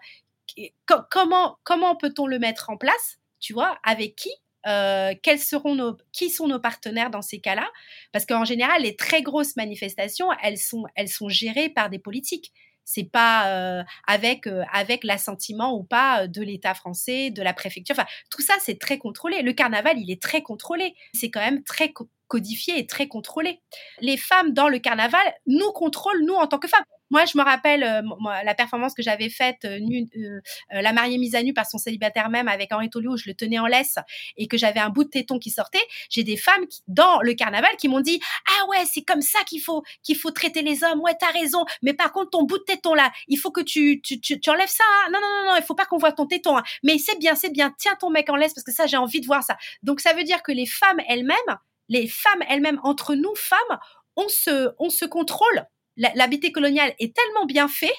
[1.09, 4.29] comment comment peut-on le mettre en place Tu vois, avec qui
[4.67, 7.69] euh, quels seront nos, qui sont nos partenaires dans ces cas-là?
[8.11, 12.51] Parce qu'en général, les très grosses manifestations, elles sont, elles sont gérées par des politiques
[12.85, 17.53] c'est pas euh, avec euh, avec l'assentiment ou pas euh, de l'État français, de la
[17.53, 17.95] préfecture.
[17.97, 19.41] Enfin, tout ça c'est très contrôlé.
[19.41, 20.95] Le carnaval, il est très contrôlé.
[21.13, 21.91] C'est quand même très
[22.27, 23.61] codifié et très contrôlé.
[23.99, 26.85] Les femmes dans le carnaval nous contrôlent nous en tant que femmes.
[27.11, 28.01] Moi, je me rappelle euh,
[28.43, 30.41] la performance que j'avais faite, euh, euh,
[30.81, 33.59] la mariée mise à nu par son célibataire même avec Henri Tolio, je le tenais
[33.59, 33.97] en laisse
[34.37, 35.85] et que j'avais un bout de téton qui sortait.
[36.09, 39.61] J'ai des femmes dans le carnaval qui m'ont dit ah ouais c'est comme ça qu'il
[39.61, 40.99] faut qu'il faut traiter les hommes.
[41.01, 41.65] Ouais t'as raison.
[41.83, 44.49] Mais par contre ton bout de téton là, il faut que tu tu, tu, tu
[44.49, 44.83] enlèves ça.
[45.05, 45.11] Hein.
[45.13, 46.57] Non non non non, il faut pas qu'on voit ton téton.
[46.57, 46.63] Hein.
[46.83, 47.73] Mais c'est bien c'est bien.
[47.77, 49.57] Tiens ton mec en laisse parce que ça j'ai envie de voir ça.
[49.83, 51.57] Donc ça veut dire que les femmes elles-mêmes,
[51.89, 53.79] les femmes elles-mêmes entre nous femmes,
[54.15, 55.65] on se on se contrôle
[55.97, 57.93] l'habité colonial est tellement bien fait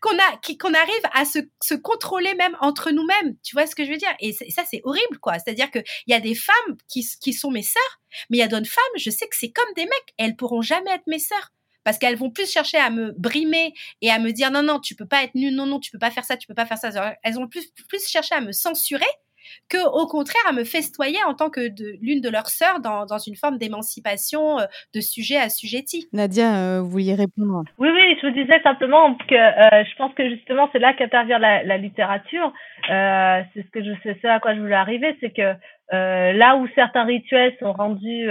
[0.00, 3.36] qu'on a qu'on arrive à se, se, contrôler même entre nous-mêmes.
[3.42, 4.14] Tu vois ce que je veux dire?
[4.20, 5.38] Et, ça c'est horrible quoi.
[5.38, 8.38] C'est à dire que il y a des femmes qui, qui sont mes sœurs mais
[8.38, 10.14] il y a d'autres femmes je sais que c'est comme des mecs.
[10.18, 11.52] Elles pourront jamais être mes sœurs
[11.84, 14.94] parce qu'elles vont plus chercher à me brimer et à me dire non non tu
[14.96, 16.78] peux pas être nulle non non tu peux pas faire ça tu peux pas faire
[16.78, 17.16] ça.
[17.22, 19.06] Elles vont plus plus chercher à me censurer
[19.68, 21.60] que au contraire à me festoyer en tant que
[22.00, 26.08] l'une de leurs sœurs dans, dans une forme d'émancipation euh, de sujet assujetti.
[26.12, 30.14] Nadia, euh, vous vouliez répondre Oui, oui, je vous disais simplement que euh, je pense
[30.14, 32.52] que justement c'est là qu'intervient la, la, littérature.
[32.88, 35.54] c'est ce que je sais à quoi je voulais arriver, c'est que
[35.92, 38.28] là où certains rituels sont rendus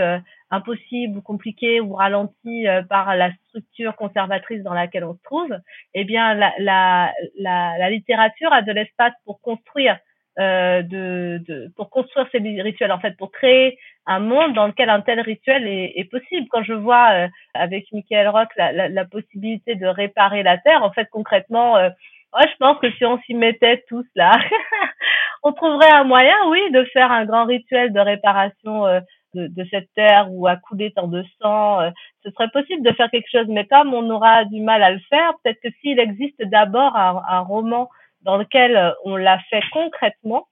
[0.52, 5.56] impossibles ou compliqués ou ralentis par la structure conservatrice dans laquelle on se trouve,
[5.94, 9.98] eh bien la, la, la, la littérature a de l'espace pour construire
[10.40, 14.90] euh, de, de, pour construire ces rituels, en fait, pour créer un monde dans lequel
[14.90, 16.48] un tel rituel est, est possible.
[16.50, 20.84] Quand je vois euh, avec Michael Rock la, la, la, possibilité de réparer la Terre,
[20.84, 21.90] en fait, concrètement, euh,
[22.34, 24.32] ouais, je pense que si on s'y mettait tous là,
[25.44, 29.00] on trouverait un moyen, oui, de faire un grand rituel de réparation euh,
[29.34, 31.80] de, de, cette terre ou à couler tant de sang.
[32.24, 35.00] ce serait possible de faire quelque chose, mais comme on aura du mal à le
[35.10, 37.90] faire, peut-être que s'il existe d'abord un, un roman
[38.26, 40.48] dans lequel euh, on l'a fait concrètement,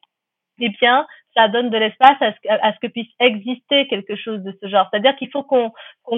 [0.60, 1.06] eh bien,
[1.36, 2.32] ça donne de l'espace à,
[2.74, 4.88] ce, que puisse exister quelque chose de ce genre.
[4.92, 5.72] C'est-à-dire qu'il faut qu'on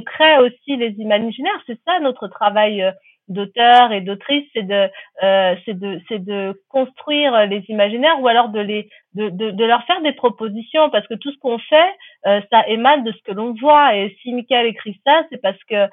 [0.06, 1.62] crée aussi les imaginaires.
[1.66, 2.92] C'est ça notre travail euh,
[3.28, 4.90] d'auteur et d'autrice, c'est de
[5.24, 10.02] euh, de de construire les imaginaires ou alors de les de de, de leur faire
[10.02, 11.92] des propositions parce que tout ce qu'on fait
[12.28, 15.64] euh, ça émane de ce que l'on voit et si Michael écrit ça c'est parce
[15.64, 15.88] que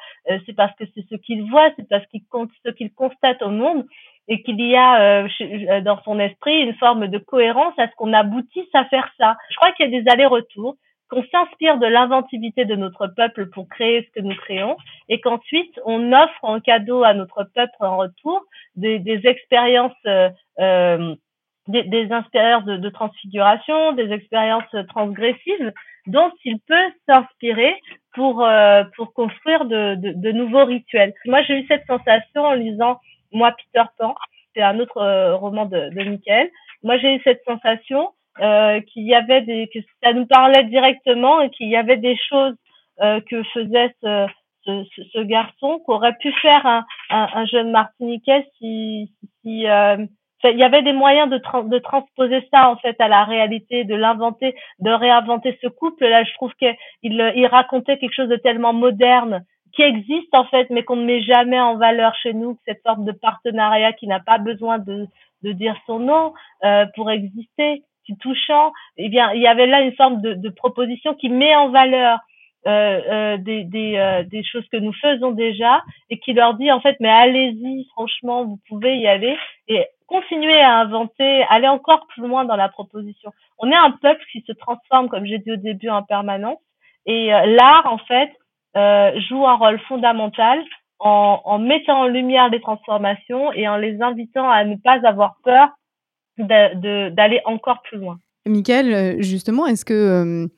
[0.44, 3.50] c'est parce que c'est ce qu'il voit c'est parce qu'il compte ce qu'il constate au
[3.50, 3.86] monde
[4.28, 7.94] et qu'il y a euh, euh, dans son esprit une forme de cohérence à ce
[7.96, 9.36] qu'on aboutisse à faire ça.
[9.50, 10.76] Je crois qu'il y a des allers-retours,
[11.08, 14.76] qu'on s'inspire de l'inventivité de notre peuple pour créer ce que nous créons,
[15.08, 18.42] et qu'ensuite on offre en cadeau à notre peuple en retour
[18.76, 21.14] des, des expériences, euh, euh
[21.68, 25.72] des, des, de, de, transfiguration, des expériences transgressives
[26.08, 27.76] dont il peut s'inspirer
[28.14, 28.44] pour
[28.96, 31.14] pour construire de, de, de nouveaux rituels.
[31.24, 32.98] Moi, j'ai eu cette sensation en lisant
[33.32, 34.14] moi, Peter Pan,
[34.54, 36.50] c'est un autre euh, roman de, de Michael.
[36.82, 38.10] Moi, j'ai eu cette sensation
[38.40, 42.16] euh, qu'il y avait des, que ça nous parlait directement et qu'il y avait des
[42.28, 42.54] choses
[43.00, 44.26] euh, que faisait ce,
[44.64, 49.12] ce, ce, garçon qu'aurait pu faire un, un, un, jeune Martiniquais si,
[49.42, 49.96] si euh,
[50.44, 53.94] il y avait des moyens de, de transposer ça en fait à la réalité, de
[53.94, 56.06] l'inventer, de réinventer ce couple.
[56.06, 59.44] Là, je trouve qu'il il racontait quelque chose de tellement moderne
[59.74, 63.04] qui existe en fait, mais qu'on ne met jamais en valeur chez nous, cette sorte
[63.04, 65.06] de partenariat qui n'a pas besoin de,
[65.42, 68.72] de dire son nom euh, pour exister, qui touchant.
[68.96, 72.18] Eh bien, il y avait là une forme de, de proposition qui met en valeur
[72.66, 76.70] euh, euh, des, des, euh, des choses que nous faisons déjà et qui leur dit
[76.70, 79.36] en fait, mais allez-y, franchement, vous pouvez y aller
[79.68, 83.32] et continuer à inventer, aller encore plus loin dans la proposition.
[83.58, 86.58] On est un peuple qui se transforme, comme j'ai dit au début, en permanence.
[87.06, 88.30] Et euh, l'art, en fait,
[88.74, 90.62] joue un rôle fondamental
[90.98, 95.68] en, mettant en lumière les transformations et en les invitant à ne pas avoir peur
[96.38, 98.18] d'aller encore plus loin.
[98.46, 100.48] Michael, euh, justement, est-ce que euh,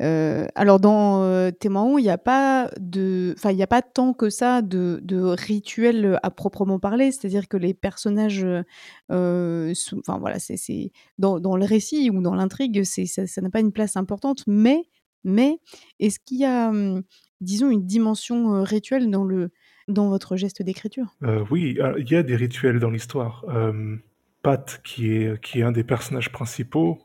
[0.00, 5.20] euh, alors dans euh, il n'y a pas a pas tant que ça de, de
[5.20, 7.12] rituels à proprement parler?
[7.12, 8.46] C'est-à-dire que les personnages,
[9.10, 13.96] enfin voilà, c'est dans, dans le récit ou dans l'intrigue, ça n'a pas une place
[13.96, 14.44] importante.
[14.46, 14.84] Mais
[15.24, 15.58] mais
[16.00, 17.02] est-ce qu'il y a hum,
[17.44, 19.50] disons, une dimension rituelle dans, le,
[19.88, 21.14] dans votre geste d'écriture?
[21.22, 23.44] Euh, Oui, il y a des rituels dans l'histoire.
[23.48, 23.96] Euh,
[24.42, 27.00] Pat, qui est, qui est un des personnages principaux,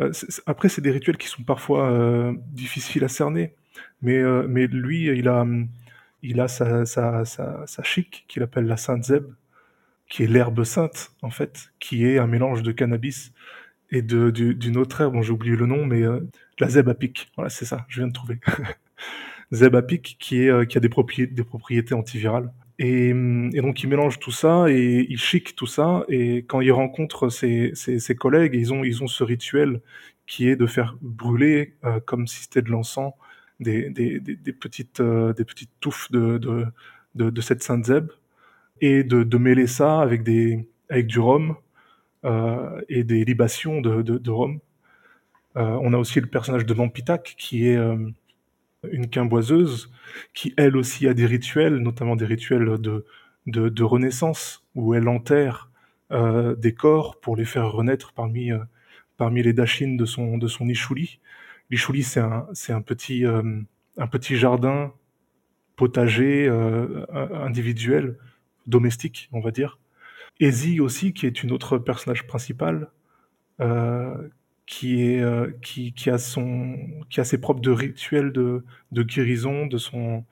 [0.00, 0.12] euh,
[0.46, 3.54] après, c'est des rituels qui sont parfois euh, difficiles à cerner,
[4.02, 5.44] mais, euh, mais lui, il a,
[6.22, 9.26] il a sa, sa, sa, sa chic qu'il appelle la Sainte Zeb,
[10.08, 13.32] qui est l'herbe sainte, en fait, qui est un mélange de cannabis
[13.90, 16.02] et de, d'une autre herbe, bon, j'ai oublié le nom, mais
[16.58, 17.30] la zeb à pic.
[17.36, 18.38] Voilà, c'est ça, je viens de trouver.
[19.52, 22.52] Zebapic qui, euh, qui a des, propriétés, antivirales.
[22.78, 26.04] Et, et, donc il mélange tout ça et il chic tout ça.
[26.08, 27.72] Et quand il rencontre ses,
[28.18, 29.80] collègues, ils ont, ce rituel
[30.26, 33.14] qui est de faire brûler, euh, comme si c'était de l'encens,
[33.60, 33.92] des,
[35.00, 38.08] euh, petites touffes de, cette sainte zeb
[38.80, 41.56] et de, mêler ça avec, des, du rhum
[42.88, 44.60] et des libations de, de, rhum.
[45.54, 47.78] On a aussi le personnage de Vampitac qui est
[48.90, 49.90] une quimboiseuse
[50.34, 53.04] qui elle aussi a des rituels, notamment des rituels de,
[53.46, 55.70] de, renaissance, où elle enterre
[56.12, 58.58] euh, des corps pour les faire renaître parmi, euh,
[59.16, 61.20] parmi les dachines de son, de son Ichouli.
[61.70, 63.60] L'Ichouli, c'est un, c'est un, petit, euh,
[63.96, 64.92] un petit jardin
[65.76, 66.48] potager
[67.08, 68.18] individuel,
[68.66, 69.78] domestique, on va dire.
[70.40, 72.90] Ezi aussi, qui est une autre personnage principal,
[74.68, 76.76] qui est euh, qui, qui a son
[77.10, 80.24] qui a ses propres rituels de, de guérison de son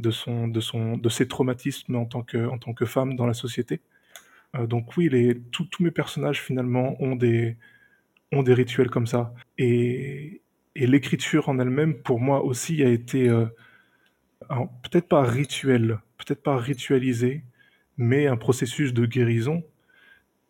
[0.00, 3.26] de son de son de ses traumatismes en tant que en tant que femme dans
[3.26, 3.80] la société.
[4.56, 7.56] Euh, donc oui, les tous mes personnages finalement ont des
[8.32, 9.34] ont des rituels comme ça.
[9.58, 10.42] Et,
[10.74, 13.46] et l'écriture en elle-même, pour moi aussi, a été euh,
[14.82, 17.44] peut-être pas rituel, peut-être pas ritualisé,
[17.98, 19.64] mais un processus de guérison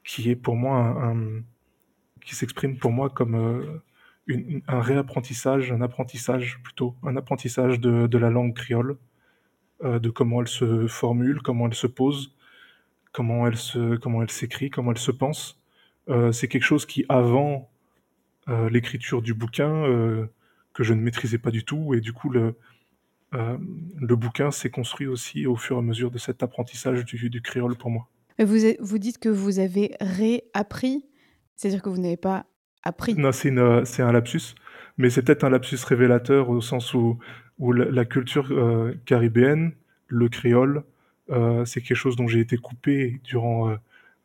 [0.04, 1.42] qui est pour moi un,
[2.26, 3.82] qui s'exprime pour moi comme euh,
[4.66, 8.96] un réapprentissage, un apprentissage plutôt, un apprentissage de, la langue créole,
[9.84, 12.34] euh, de comment elle se formule, comment elle se pose,
[13.12, 15.62] comment elle se, comment elle s'écrit, comment elle se pense.
[16.08, 17.70] Euh, c'est quelque chose qui avant
[18.48, 19.82] euh, l'écriture du bouquin
[20.72, 22.54] que je ne maîtrisais pas du tout et du coup le
[23.32, 27.42] le bouquin s'est construit aussi au fur et à mesure de cet apprentissage du, du
[27.42, 28.08] créole pour moi.
[28.38, 31.04] Vous, vous dites que vous avez réappris,
[31.56, 32.46] c'est-à-dire que vous n'avez pas
[32.82, 33.14] appris.
[33.14, 34.54] Non, c'est un lapsus,
[34.96, 37.18] mais c'est peut-être un lapsus révélateur au sens où,
[37.58, 38.52] où la, culture
[39.04, 39.72] caribéenne,
[40.06, 40.84] le créole,
[41.64, 43.76] c'est quelque chose dont j'ai été coupé durant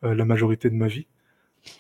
[0.04, 1.08] la majorité de ma vie.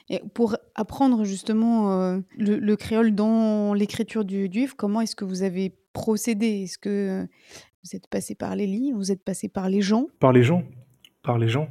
[0.09, 5.43] Et pour apprendre justement euh, le, créole dans l'écriture du, livre, comment est-ce que vous
[5.43, 6.63] avez procédé?
[6.63, 7.27] Est-ce que
[7.83, 10.07] vous êtes passé par les livres Vous êtes passé par les gens?
[10.19, 10.63] Par les gens,
[11.23, 11.69] par les gens,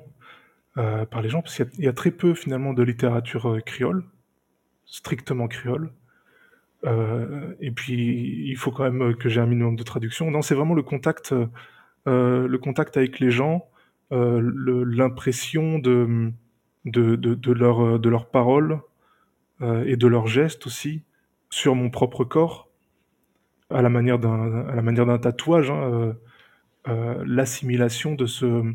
[0.79, 4.05] euh, par les gens, parce qu'il y, a très peu finalement de littérature euh, créole,
[4.85, 5.93] strictement créole.
[7.61, 10.31] et puis il faut quand même que j'ai un minimum de traduction.
[10.31, 11.35] Non, c'est vraiment le contact,
[12.07, 13.69] le contact avec les gens,
[14.11, 16.33] l'impression de
[16.85, 18.81] de, de, de, leur, euh, de leurs paroles
[19.63, 21.03] euh, et de leurs gestes aussi
[21.51, 22.69] sur mon propre corps,
[23.71, 26.13] à la manière d'un, tatouage, hein, euh,
[26.89, 28.73] euh, l'assimilation de ce,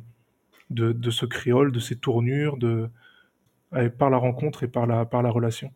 [0.69, 2.89] de, de, ce créole, de ces tournures, de,
[3.97, 5.71] par la rencontre et par la, par la relation.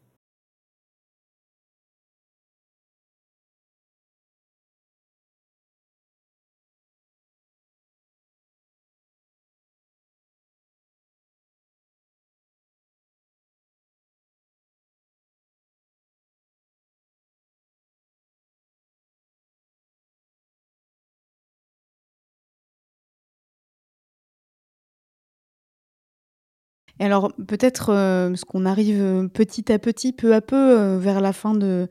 [27.01, 31.21] Alors peut-être, euh, parce qu'on arrive, euh, petit à petit, peu à peu, heu, vers
[31.21, 31.87] la fin de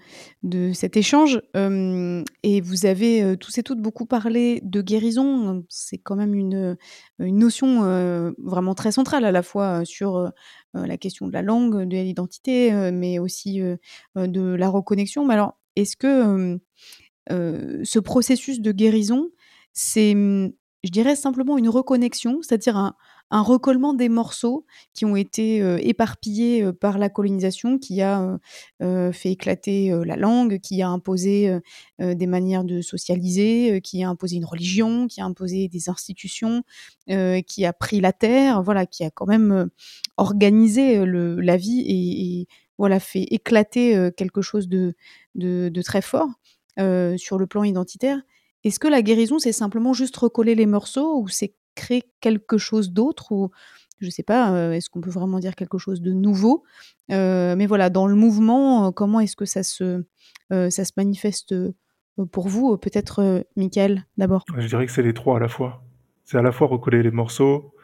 [0.74, 5.64] cet échange, et vous avez, tous et toutes beaucoup parlé de guérison.
[5.68, 6.76] c'est quand même une,
[7.18, 10.30] notion, vraiment très centrale à la fois, sur,
[10.74, 13.60] la question de la langue, de l'identité, mais aussi,
[14.16, 15.24] de la reconnexion.
[15.26, 16.58] Mais alors, est-ce que,
[17.30, 19.28] ce processus de guérison,
[19.72, 20.52] c'est, mmh,
[20.84, 22.76] je dirais simplement une reconnexion, c'est-à-dire
[23.30, 24.64] un recollement des morceaux
[24.94, 28.38] qui ont été éparpillés par la colonisation, qui a
[28.80, 31.58] fait éclater la langue, qui a imposé
[31.98, 36.62] des manières de socialiser, qui a imposé une religion, qui a imposé des institutions,
[37.08, 39.68] qui a pris la terre, voilà, qui a quand même
[40.16, 42.46] organisé la vie et,
[42.78, 44.94] voilà fait éclater quelque chose de
[45.82, 46.28] très fort
[46.78, 48.22] sur le plan identitaire.
[48.68, 52.92] Est-ce que la guérison, c'est simplement juste recoller les morceaux ou c'est créer quelque chose
[52.92, 53.50] d'autre ou
[54.00, 56.64] je ne sais pas, euh, est-ce qu'on peut vraiment dire quelque chose de nouveau?
[57.10, 60.04] Euh, Mais voilà, dans le mouvement, euh, comment est-ce que ça se,
[60.50, 61.54] ça se manifeste
[62.30, 62.76] pour vous?
[62.76, 64.44] Peut-être, Michael, d'abord.
[64.54, 65.82] Je dirais que c'est les trois à la fois.
[66.24, 67.74] C'est à la fois recoller les morceaux,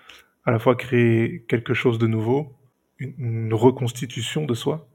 [0.45, 2.53] à la fois créer quelque chose de nouveau,
[2.99, 4.87] une, reconstitution de soi.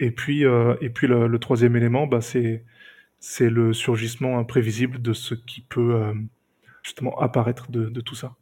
[0.00, 0.44] Et puis,
[0.80, 2.64] et puis le, troisième élément, bah, c'est,
[3.26, 6.12] c'est le surgissement imprévisible de ce qui peut
[6.82, 8.36] justement apparaître de, de tout ça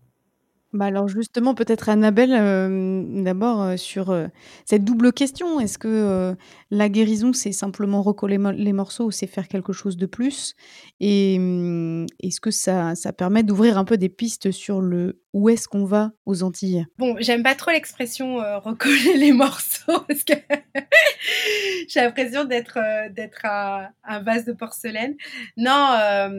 [0.73, 4.28] bah alors justement, peut-être Annabelle, euh, d'abord euh, sur euh,
[4.65, 5.61] cette double question.
[5.61, 6.35] Est-ce que
[6.70, 10.55] la guérison, c'est simplement recoller les morceaux ou c'est faire quelque chose de plus?
[11.01, 15.49] Et hum, est-ce que ça, ça permet d'ouvrir un peu des pistes sur le où
[15.49, 16.86] est-ce qu'on va aux Antilles?
[16.99, 20.35] Bon, j'aime pas trop l'expression recoller les morceaux parce que
[21.89, 22.78] j'ai l'impression d'être
[23.11, 25.16] d'être un, un, vase de porcelaine.
[25.59, 26.31] Non,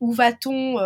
[0.00, 0.78] où va-t-on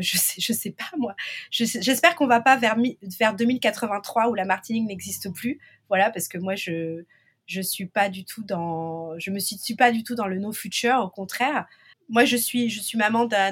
[0.00, 1.14] Je sais, je sais pas moi.
[1.50, 2.76] J'espère qu'on va pas vers,
[3.18, 5.60] vers 2083 où la Martinique n'existe plus.
[5.88, 7.04] Voilà, parce que moi, je
[7.46, 10.52] je suis pas du tout dans, je me situe pas du tout dans le no
[10.52, 11.00] future.
[11.00, 11.66] Au contraire,
[12.08, 13.50] moi, je suis je suis maman d'un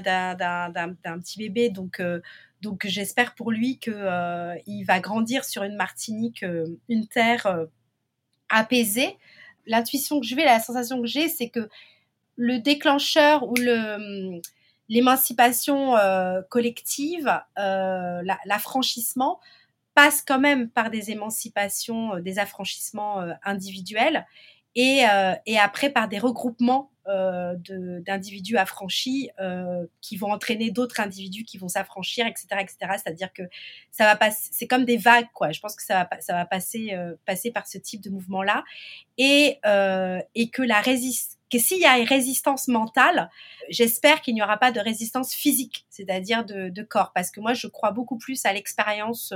[1.18, 2.20] petit bébé, donc euh,
[2.62, 7.66] donc j'espère pour lui que euh, il va grandir sur une Martinique, euh, une terre
[8.48, 9.16] apaisée.
[9.66, 11.68] L'intuition que je vais, la sensation que j'ai, c'est que
[12.36, 14.40] le déclencheur ou le
[14.90, 19.40] l'émancipation euh, collective, euh, l'affranchissement
[19.94, 24.26] passe quand même par des émancipations, euh, des affranchissements individuels
[24.74, 25.04] et,
[25.58, 29.30] après par des regroupements d'individus affranchis
[30.00, 32.76] qui vont entraîner d'autres individus qui vont s'affranchir, etc., etc.
[33.02, 33.42] C'est-à-dire que
[33.90, 35.50] ça va passer, c'est comme des vagues, quoi.
[35.50, 36.96] Je pense que ça va, ça va passer,
[37.26, 38.62] passer par ce type de mouvement-là,
[39.18, 39.58] et
[40.36, 43.30] et que la résistance que s'il y a une résistance mentale,
[43.68, 47.54] j'espère qu'il n'y aura pas de résistance physique, c'est-à-dire de, de, corps, parce que moi
[47.54, 49.32] je crois beaucoup plus à l'expérience,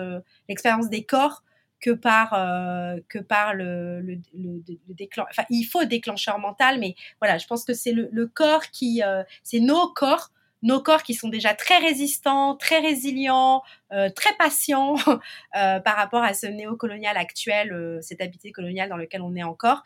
[0.48, 1.42] l'expérience des corps
[1.84, 5.28] que par euh, que par le, le, le, déclencheur.
[5.30, 9.02] Enfin, il faut déclencheur mental, mais voilà, je pense que c'est le, le, corps qui,
[9.02, 10.30] euh, c'est nos corps,
[10.64, 13.62] nos corps qui sont déjà très résistants, très résilients,
[13.92, 14.96] euh, très patients
[15.56, 19.44] euh, par rapport à ce néocolonial actuel, euh, cette habité coloniale dans lequel on est
[19.44, 19.84] encore,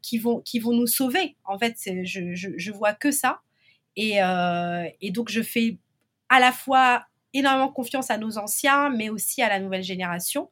[0.00, 1.36] qui vont qui vont nous sauver.
[1.44, 3.40] En fait, je, je, vois que ça,
[3.96, 4.18] et,
[5.00, 5.76] et donc je fais
[6.28, 7.04] à la fois
[7.34, 10.50] énormément confiance à nos anciens, mais aussi à la nouvelle génération.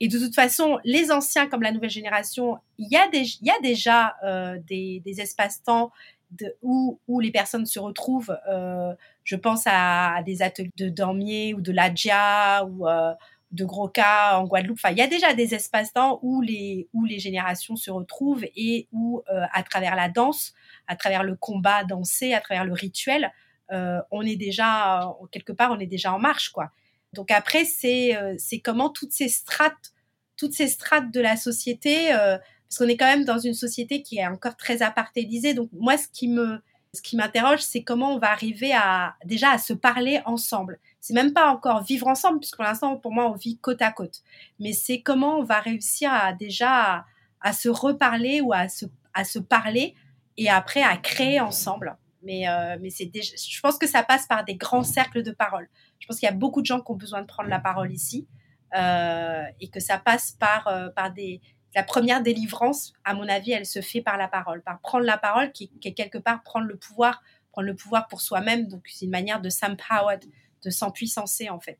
[0.00, 3.60] Et de toute façon, les anciens comme la nouvelle génération, il y a, y a
[3.62, 5.92] déjà euh, des, des espaces-temps
[6.30, 8.36] de, où, où les personnes se retrouvent.
[8.48, 8.94] Euh,
[9.24, 13.12] je pense à, à, des ateliers de Dormier ou de Ladja ou euh,
[13.52, 14.78] de Groca en Guadeloupe.
[14.82, 18.88] Enfin, il y a déjà des espaces-temps où les, où les générations se retrouvent et
[18.92, 20.54] où, euh, à travers la danse,
[20.86, 23.32] à travers le combat dansé, à travers le rituel,
[23.72, 26.70] euh, on est déjà, quelque part, on est déjà en marche, quoi.
[27.12, 29.92] Donc après, c'est euh, comment toutes ces strates,
[30.36, 32.38] toutes ces strates de la société, euh,
[32.70, 35.54] parce qu'on est quand même dans une société qui est encore très apartédisée.
[35.54, 36.60] Donc moi, ce qui me
[36.92, 40.78] ce qui m'interroge, c'est comment on va arriver à déjà à se parler ensemble.
[41.00, 43.92] C'est même pas encore vivre ensemble, puisque pour l'instant, pour moi, on vit côte à
[43.92, 44.22] côte.
[44.58, 47.06] Mais c'est comment on va réussir à déjà
[47.40, 49.94] à, se reparler ou à se à se parler
[50.36, 51.96] et après à créer ensemble.
[52.22, 55.32] Mais euh, mais c'est déjà, je pense que ça passe par des grands cercles de
[55.32, 55.68] parole.
[55.98, 57.92] Je pense qu'il y a beaucoup de gens qui ont besoin de prendre la parole
[57.92, 58.28] ici
[58.76, 61.40] euh, et que ça passe par, euh, par des...
[61.74, 65.18] La première délivrance, à mon avis, elle se fait par la parole, par prendre la
[65.18, 67.22] parole, qui, est quelque part prendre le pouvoir,
[67.52, 68.66] prendre le pouvoir pour soi-même.
[68.66, 70.18] Donc c'est une manière de s'empower,
[70.64, 71.78] de s'empuissancer en fait.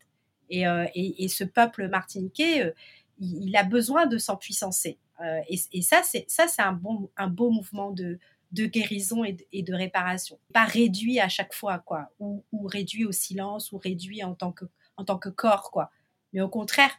[0.49, 0.87] Et, euh,
[1.29, 2.73] ce peuple martiniquais, euh,
[3.19, 4.99] il, a besoin de s'empuissancer.
[5.21, 6.27] Euh, et, ça, c'est
[6.61, 8.19] un beau mouvement de,
[8.53, 10.39] guérison et de, réparation.
[10.53, 14.53] Pas réduit à chaque fois, quoi, ou, ou, réduit au silence, ou réduit en tant
[14.53, 14.65] que,
[14.97, 15.91] en tant que corps, quoi.
[16.33, 16.91] Mais au contraire,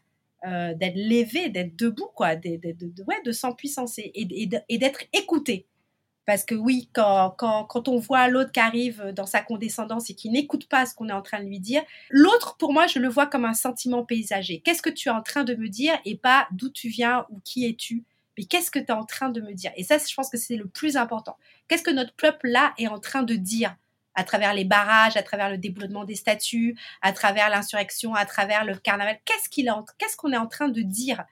[0.46, 5.04] euh, d'être levé, d'être debout, quoi, de, de, de, ouais, de s'empuissancer et, et d'être
[5.14, 5.68] écouté.
[6.26, 10.16] Parce que oui, quand, quand, quand on voit l'autre qui arrive dans sa condescendance et
[10.16, 13.00] qui n'écoute pas ce qu'on est en train de lui dire, l'autre, pour moi, je
[13.00, 14.62] le vois comme un sentiment paysager.
[14.62, 17.40] Qu'est-ce que tu es en train de me dire et pas d'où tu viens ou
[17.44, 18.06] qui es-tu
[18.38, 19.72] mais qu'est-ce que tu es en train de me dire?
[19.76, 21.38] Et ça, je pense que c'est le plus important.
[21.68, 23.76] Qu'est-ce que notre peuple là est en train de dire?
[24.16, 28.66] À travers les barrages, à travers le déboulonnement des statues, à travers l'insurrection, à travers
[28.66, 31.24] le carnaval Qu'est-ce qu'on est en train de dire?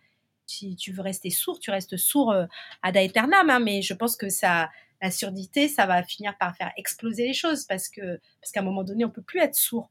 [0.45, 2.45] Si tu veux rester sourd, tu restes sourd euh,
[2.81, 4.69] ad aeternam, hein, mais je pense que ça,
[5.01, 8.63] la surdité, ça va finir par faire exploser les choses parce que parce qu'à un
[8.63, 9.89] moment donné, on peut plus être sourd.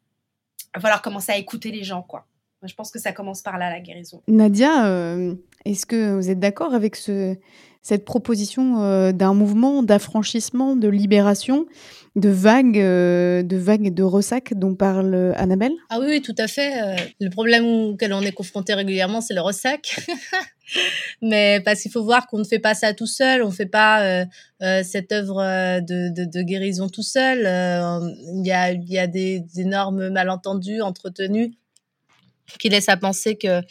[0.75, 2.27] Il va falloir commencer à écouter les gens, quoi.
[2.65, 4.21] Je pense que ça commence par là, la guérison.
[4.27, 7.37] Nadia, euh, est-ce que vous êtes d'accord avec ce,
[7.89, 11.65] cette proposition euh, d'un mouvement d'affranchissement, de libération,
[12.17, 15.73] de vagues, euh, de vagues de ressac dont parle Annabelle?
[15.89, 16.83] Ah oui, tout à fait.
[16.83, 20.01] Euh, le problème auquel on est confronté régulièrement, c'est le ressac.
[21.23, 23.65] Mais parce qu'il faut voir qu'on ne fait pas ça tout seul, on ne fait
[23.65, 24.27] pas
[24.83, 25.37] cette œuvre
[25.81, 27.39] de, guérison tout seul.
[27.39, 31.53] Il y, a, a des énormes malentendus entretenus
[32.59, 33.63] qui laisse à penser que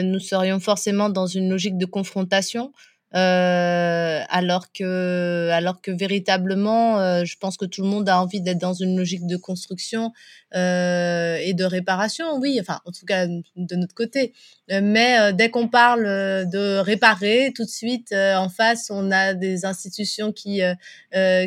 [0.00, 2.72] nous serions forcément dans une logique de confrontation.
[3.14, 8.40] Euh, alors que alors que véritablement euh, je pense que tout le monde a envie
[8.40, 10.12] d'être dans une logique de construction
[10.56, 14.32] euh, et de réparation oui enfin en tout cas de notre côté.
[14.72, 19.32] Euh, mais euh, dès qu'on parle de réparer tout de suite en face on a
[19.32, 20.62] des institutions qui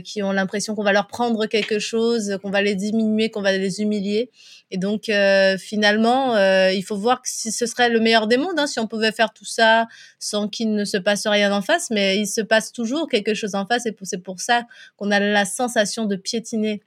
[0.05, 3.51] qui ont l'impression qu'on va leur prendre quelque chose qu'on va les diminuer qu'on va
[3.57, 4.31] les humilier
[4.71, 5.09] et donc
[5.59, 6.37] finalement
[6.69, 9.11] il faut voir que si ce serait le meilleur des mondes hein, si on pouvait
[9.11, 9.87] faire tout ça
[10.19, 13.55] sans qu'il ne se passe rien en face, mais il se passe toujours quelque chose
[13.55, 14.63] en face et c'est pour ça
[14.97, 16.81] qu'on a la sensation de piétiner.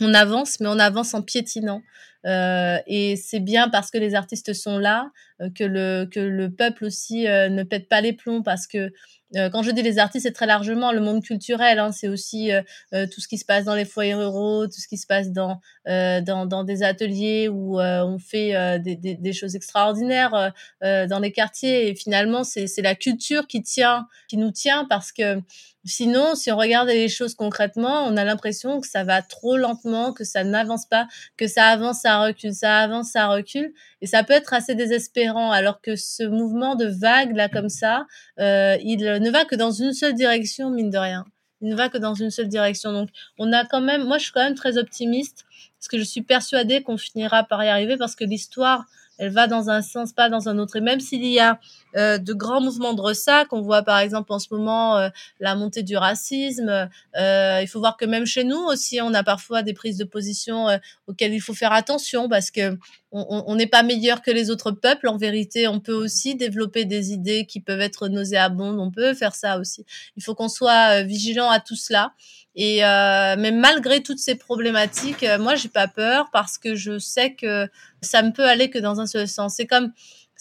[0.00, 1.82] On avance, mais on avance en piétinant.
[2.24, 5.10] Euh, et c'est bien parce que les artistes sont là
[5.40, 8.78] euh, que le que le peuple aussi euh, ne pète pas les plombs parce que
[8.78, 8.90] euh,
[9.34, 11.78] quand je dis les artistes, c'est très largement le monde culturel.
[11.78, 12.62] Hein, c'est aussi euh,
[12.94, 15.30] euh, tout ce qui se passe dans les foyers ruraux, tout ce qui se passe
[15.30, 21.32] dans dans, dans, des ateliers où on fait des, des, des, choses extraordinaires dans les
[21.32, 21.88] quartiers.
[21.88, 25.40] Et finalement, c'est la culture qui tient, qui nous tient parce que
[25.84, 30.12] Sinon, si on regarde les choses concrètement, on a l'impression que ça va trop lentement,
[30.12, 33.72] que ça n'avance pas, que ça avance, ça recule, ça avance, ça recule.
[34.00, 38.06] Et ça peut être assez désespérant, alors que ce mouvement de vague, là, comme ça,
[38.38, 41.24] euh, il ne va que dans une seule direction, mine de rien.
[41.60, 42.92] il ne va que dans une seule direction.
[42.92, 45.44] Donc, on a quand même, moi, je suis quand même très optimiste
[45.78, 48.84] parce que je suis persuadée qu'on finira par y arriver parce que l'histoire,
[49.18, 50.76] elle va dans un sens, pas dans un autre.
[50.76, 51.58] Et même s'il y a
[51.96, 55.08] euh, de grands mouvements de ressac, on voit par exemple en ce moment euh,
[55.40, 56.88] la montée du racisme.
[57.18, 60.04] Euh, il faut voir que même chez nous aussi, on a parfois des prises de
[60.04, 60.66] position
[61.06, 62.78] auxquelles il faut faire attention parce que
[63.14, 65.06] on n'est pas meilleur que les autres peuples.
[65.06, 68.80] En vérité, on peut aussi développer des idées qui peuvent être nauséabondes.
[68.80, 69.84] On peut faire ça aussi.
[70.16, 72.14] Il faut qu'on soit vigilant à tout cela.
[72.54, 76.98] Et euh, mais malgré toutes ces problématiques, euh, moi j'ai pas peur parce que je
[76.98, 77.66] sais que
[78.02, 79.54] ça ne peut aller que dans un seul sens.
[79.56, 79.92] C'est comme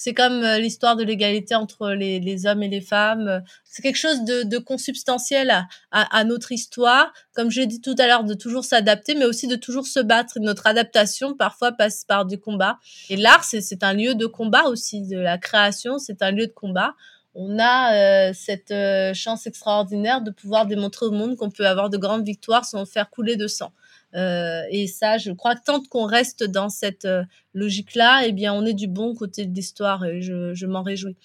[0.01, 3.43] c'est comme euh, l'histoire de l'égalité entre les, hommes et les femmes.
[3.63, 7.13] C'est quelque chose de, consubstantiel à, à, notre histoire.
[7.35, 9.99] Comme je l'ai dit tout à l'heure, de toujours s'adapter, mais aussi de toujours se
[9.99, 10.39] battre.
[10.39, 12.79] Notre adaptation parfois passe par du combat.
[13.11, 15.07] Et l'art, c'est un lieu de combat aussi.
[15.07, 16.95] De la création, c'est un lieu de combat
[17.33, 21.89] on a euh, cette euh, chance extraordinaire de pouvoir démontrer au monde qu'on peut avoir
[21.89, 23.71] de grandes victoires sans faire couler de sang.
[24.15, 27.07] Euh, et ça, je crois que tant qu'on reste dans cette
[27.53, 31.15] logique-là, eh bien, on est du bon côté de l'histoire et je, m'en réjouis.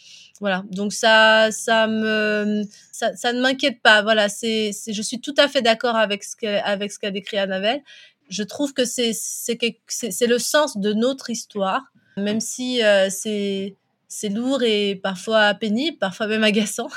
[0.41, 0.65] Voilà.
[0.71, 4.03] Donc ça, ça me, ça, ne m'inquiète pas.
[4.03, 4.29] Voilà.
[4.29, 7.83] C'est, je suis tout à fait d'accord avec ce avec ce qu'a décrit Annabelle.
[8.29, 9.59] Je trouve que c'est, c'est,
[9.89, 11.83] c'est le sens de notre histoire,
[12.17, 12.81] même si
[13.11, 13.77] c'est
[14.09, 16.89] c'est lourd et parfois pénible, parfois même agaçant.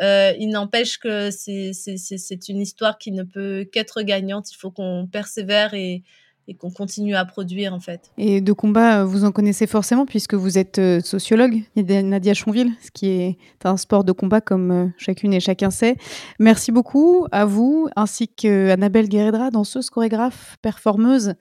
[0.00, 4.50] Euh, il n'empêche que c'est une histoire qui ne peut qu'être gagnante.
[4.52, 6.02] Il faut qu'on persévère et,
[6.48, 8.10] et qu'on continue à produire en fait.
[8.16, 12.90] Et de combat, vous en connaissez forcément puisque vous êtes euh, sociologue, Nadia Chonville, ce
[12.90, 15.96] qui est un sport de combat comme euh, chacune et chacun sait.
[16.38, 21.34] Merci beaucoup à vous ainsi qu'Annabelle Guerredra, danseuse, chorégraphe, performeuse.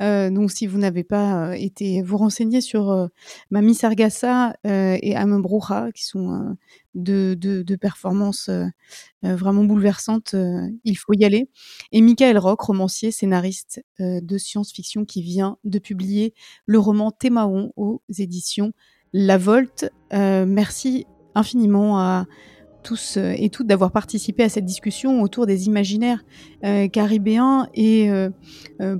[0.00, 3.08] Euh, donc si vous n'avez pas été vous renseigner sur
[3.50, 6.56] Mami Sargassa et Amembrouha, qui sont
[6.94, 8.66] de, de, performances euh,
[9.24, 11.48] euh, vraiment bouleversantes, euh, il faut y aller.
[11.92, 16.34] Et Michael Rock, romancier, scénariste de science-fiction, qui vient de publier
[16.66, 18.72] le roman Thémaon aux éditions
[19.12, 19.90] La Volte.
[20.12, 22.26] merci infiniment à
[22.82, 26.24] tous euh, et toutes d'avoir participé à cette discussion autour des imaginaires
[26.64, 28.30] euh, caribéens et euh,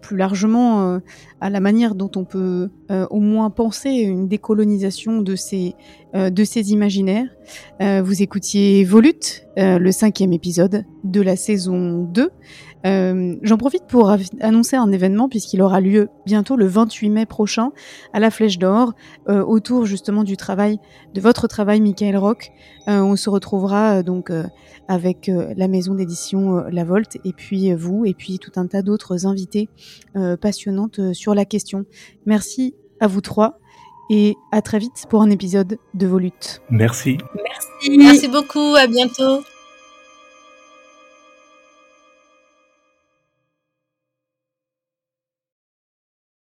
[0.03, 1.01] plus largement
[1.41, 5.75] à la manière dont on peut au moins penser une décolonisation de ces,
[6.15, 7.29] de ces imaginaires.
[7.81, 12.31] vous écoutiez Volute, le cinquième épisode de la saison 2.
[12.87, 17.73] Euh, J'en profite pour annoncer un événement puisqu'il aura lieu bientôt le 28 mai prochain
[18.13, 18.93] à la Flèche d'Or
[19.29, 20.79] euh, autour justement du travail
[21.15, 22.53] de votre travail Michael Rock.
[22.89, 24.45] Euh, on se retrouvera euh, donc euh,
[24.89, 29.25] avec la maison d'édition La Volte et puis vous et puis tout un tas d'autres
[29.25, 29.69] invités
[30.41, 31.85] passionnantes sur la question.
[32.27, 33.61] Merci à vous trois
[34.11, 36.61] et à très vite pour un épisode de Volute.
[36.71, 37.19] Merci.
[37.37, 37.99] Merci.
[37.99, 39.45] Merci beaucoup, à bientôt.